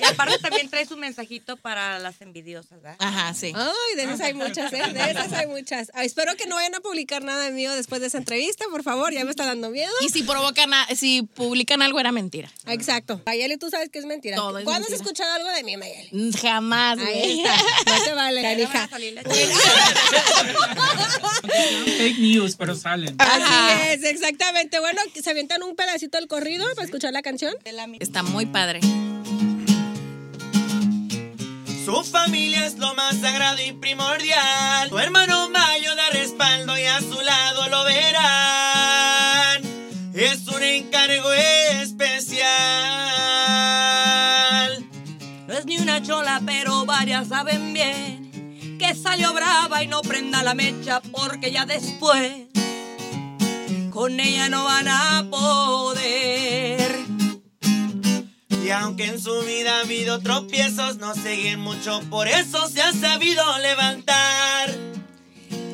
Y 0.00 0.03
aparte 0.05 0.38
también 0.38 0.68
traes 0.68 0.90
un 0.90 0.98
mensajito 1.00 1.57
para 1.57 1.98
las 2.00 2.20
envidiosas, 2.20 2.83
¿verdad? 2.83 2.96
Ajá, 2.98 3.33
sí. 3.33 3.53
Ay, 3.55 3.96
de 3.96 4.03
esas 4.05 4.20
hay 4.20 4.35
muchas, 4.35 4.72
¿eh? 4.72 4.83
De 4.92 5.11
esas 5.11 5.33
hay 5.33 5.46
muchas. 5.46 5.90
Ay, 5.94 6.07
espero 6.07 6.35
que 6.37 6.46
no 6.46 6.57
vayan 6.57 6.74
a 6.74 6.81
publicar 6.81 7.22
nada 7.22 7.48
mío 7.50 7.72
después 7.72 8.00
de 8.00 8.09
esa 8.09 8.18
entrevista, 8.18 8.64
por 8.70 8.83
favor, 8.83 9.12
ya 9.12 9.24
me 9.24 9.31
está 9.31 9.46
dando 9.46 9.70
miedo. 9.70 9.92
Y 10.00 10.09
si 10.09 10.22
provocan, 10.24 10.74
a- 10.74 10.87
si 10.96 11.22
publican 11.22 11.81
algo 11.81 12.00
era 12.00 12.11
mentira. 12.12 12.50
Exacto. 12.66 13.20
Mayeli, 13.24 13.57
tú 13.57 13.70
sabes 13.70 13.88
que 13.90 13.98
es 14.00 14.05
mentira. 14.05 14.37
Todo 14.37 14.59
es 14.59 14.64
¿Cuándo 14.64 14.87
has 14.88 14.92
escuchado 14.94 15.33
algo 15.35 15.48
de 15.50 15.62
mí, 15.64 15.77
Mayeli? 15.77 16.09
Mm, 16.12 16.33
Jamás, 16.33 16.98
Ahí 16.98 17.40
está. 17.40 17.57
No 17.98 18.05
te 18.05 18.14
vale, 18.14 18.42
canija. 18.42 18.88
Fake 21.98 22.18
news, 22.18 22.53
pero 22.56 22.74
salen. 22.74 23.14
Así 23.18 23.52
es, 23.90 24.04
exactamente. 24.04 24.80
Bueno, 24.80 25.00
se 25.14 25.30
avientan 25.30 25.62
un 25.62 25.76
pedacito 25.76 26.18
del 26.18 26.28
corrido 26.28 26.64
para 26.74 26.84
escuchar 26.84 27.12
la 27.12 27.22
canción. 27.22 27.54
Está 28.00 28.22
muy 28.22 28.46
padre. 28.46 28.80
Su 31.84 32.02
familia 32.02 32.64
es 32.66 32.78
lo 32.78 32.94
más 32.94 33.16
sagrado 33.16 33.58
y 33.62 33.72
primordial. 33.72 34.88
Tu 34.88 34.98
hermano 34.98 35.50
Mayo 35.50 35.94
da 35.94 36.08
respaldo 36.10 36.78
y 36.78 36.84
a 36.84 36.98
su 37.00 37.20
lado 37.20 37.68
lo 37.68 37.84
verán. 37.84 39.62
Es 40.14 40.48
un 40.48 40.62
encargo 40.62 41.30
especial. 41.32 42.44
No 45.46 45.54
es 45.54 45.66
ni 45.66 45.76
una 45.76 46.02
chola, 46.02 46.40
pero 46.46 46.86
varias 46.86 47.28
saben 47.28 47.74
bien 47.74 48.24
que 48.78 48.94
salió 48.94 49.32
brava 49.32 49.82
y 49.82 49.86
no 49.86 50.02
prenda 50.02 50.42
la 50.42 50.54
mecha 50.54 51.00
porque 51.00 51.50
ya 51.52 51.64
después 51.66 52.43
con 53.94 54.18
ella 54.18 54.48
no 54.48 54.64
van 54.64 54.88
a 54.88 55.24
poder. 55.30 56.98
Y 58.64 58.70
aunque 58.70 59.07
en 59.07 59.20
su 59.20 59.40
vida 59.42 59.78
ha 59.78 59.80
habido 59.83 60.18
tropiezos, 60.20 60.96
no 60.96 61.14
siguen 61.14 61.61
mucho, 61.61 62.02
por 62.11 62.26
eso 62.26 62.68
se 62.68 62.83
ha 62.83 62.92
sabido 62.92 63.42
levantar. 63.59 64.74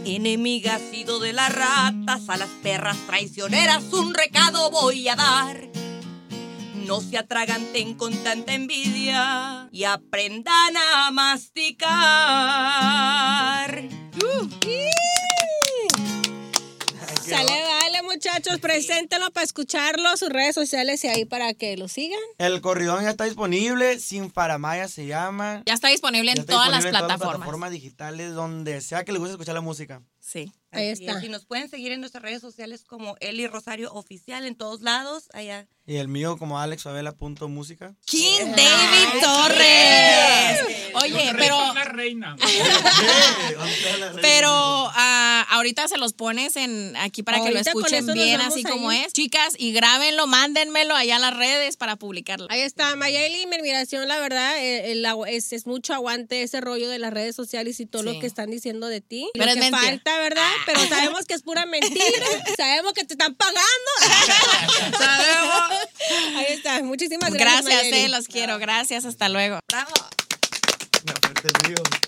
Enemiga 0.04 0.74
ha 0.74 0.78
sido 0.78 1.18
de 1.18 1.32
las 1.32 1.50
ratas, 1.54 2.28
a 2.28 2.36
las 2.36 2.50
perras 2.62 2.98
traicioneras 3.06 3.84
un 3.92 4.12
recado 4.12 4.70
voy 4.70 5.08
a 5.08 5.16
dar. 5.16 5.68
No 6.74 7.00
se 7.00 7.16
atraganten 7.16 7.94
con 7.94 8.12
tanta 8.22 8.52
envidia 8.52 9.68
y 9.72 9.84
aprendan 9.84 10.76
a 10.76 11.10
masticar. 11.10 11.90
Sale, 17.30 17.62
vale, 17.62 17.69
muchachos, 18.20 18.60
preséntenlo 18.60 19.30
para 19.30 19.44
escucharlo, 19.44 20.14
sus 20.18 20.28
redes 20.28 20.54
sociales 20.54 21.02
y 21.04 21.08
ahí 21.08 21.24
para 21.24 21.54
que 21.54 21.78
lo 21.78 21.88
sigan. 21.88 22.20
El 22.36 22.60
corridón 22.60 23.02
ya 23.02 23.10
está 23.10 23.24
disponible, 23.24 23.98
Sin 23.98 24.30
Faramaya 24.30 24.88
se 24.88 25.06
llama. 25.06 25.62
Ya 25.64 25.72
está 25.72 25.88
disponible 25.88 26.30
en 26.32 26.36
Ya 26.36 26.40
está 26.42 26.52
todas 26.52 26.70
las 26.70 26.84
en 26.84 26.90
plataformas. 26.90 27.36
plataformas 27.36 27.70
digitales, 27.70 28.34
donde 28.34 28.82
sea 28.82 29.04
que 29.04 29.12
les 29.12 29.20
guste 29.20 29.32
escuchar 29.32 29.54
la 29.54 29.62
música. 29.62 30.02
Sí. 30.30 30.52
Ahí 30.72 30.86
está. 30.86 31.18
es, 31.18 31.24
Y 31.24 31.28
nos 31.28 31.44
pueden 31.46 31.68
seguir 31.68 31.90
en 31.90 31.98
nuestras 31.98 32.22
redes 32.22 32.40
sociales 32.40 32.84
como 32.84 33.16
Eli 33.18 33.48
Rosario 33.48 33.92
Oficial 33.92 34.44
en 34.46 34.54
todos 34.54 34.82
lados. 34.82 35.24
Allá. 35.32 35.66
Y 35.84 35.96
el 35.96 36.06
mío 36.06 36.36
como 36.38 36.60
alexfabela.música. 36.60 37.96
King 38.04 38.44
David 38.56 39.20
Torres. 39.20 40.60
Oye, 40.94 41.32
pero 41.36 41.74
La 41.74 41.84
reina. 41.84 42.36
pero 44.22 44.48
ah, 44.52 45.46
ahorita 45.50 45.88
se 45.88 45.98
los 45.98 46.12
pones 46.12 46.56
en 46.56 46.96
aquí 46.96 47.22
para 47.22 47.42
que 47.42 47.50
lo 47.50 47.58
escuchen 47.60 48.06
bien 48.12 48.40
así 48.40 48.58
ahí. 48.60 48.62
como 48.64 48.92
es. 48.92 49.12
Chicas, 49.12 49.54
y 49.58 49.72
grábenlo, 49.72 50.26
mándenmelo 50.26 50.94
allá 50.94 51.16
a 51.16 51.18
las 51.18 51.36
redes 51.36 51.76
para 51.76 51.96
publicarlo. 51.96 52.46
Ahí 52.50 52.60
está, 52.60 52.94
Mayeli, 52.96 53.46
mi 53.46 53.56
admiración, 53.56 54.06
la 54.08 54.18
verdad, 54.20 54.58
eh, 54.58 54.92
el 54.92 55.04
agu- 55.04 55.26
es, 55.28 55.52
es 55.52 55.66
mucho 55.66 55.94
aguante 55.94 56.42
ese 56.42 56.60
rollo 56.60 56.88
de 56.88 56.98
las 56.98 57.12
redes 57.12 57.34
sociales 57.36 57.80
y 57.80 57.86
todo 57.86 58.02
Sí. 58.02 58.08
lo 58.14 58.20
que 58.20 58.26
están 58.26 58.50
diciendo 58.50 58.86
de 58.86 59.00
ti. 59.00 59.28
Pero 59.34 59.46
lo 59.46 59.50
es 59.50 59.54
que 59.56 59.60
mentira. 59.62 59.82
falta, 59.90 60.18
¿verdad? 60.20 60.50
Pero 60.66 60.86
sabemos 60.88 61.26
que 61.26 61.34
es 61.34 61.42
pura 61.42 61.66
mentira. 61.66 62.26
sabemos 62.56 62.92
que 62.92 63.04
te 63.04 63.14
están 63.14 63.34
pagando. 63.34 63.60
Ahí 66.36 66.46
está, 66.50 66.82
muchísimas 66.82 67.32
gracias. 67.32 67.84
Eh, 67.84 68.08
los 68.08 68.26
quiero. 68.26 68.58
Gracias, 68.58 69.04
hasta 69.04 69.28
luego. 69.28 69.60
¡Bravo! 69.68 69.92
Me. 71.04 72.00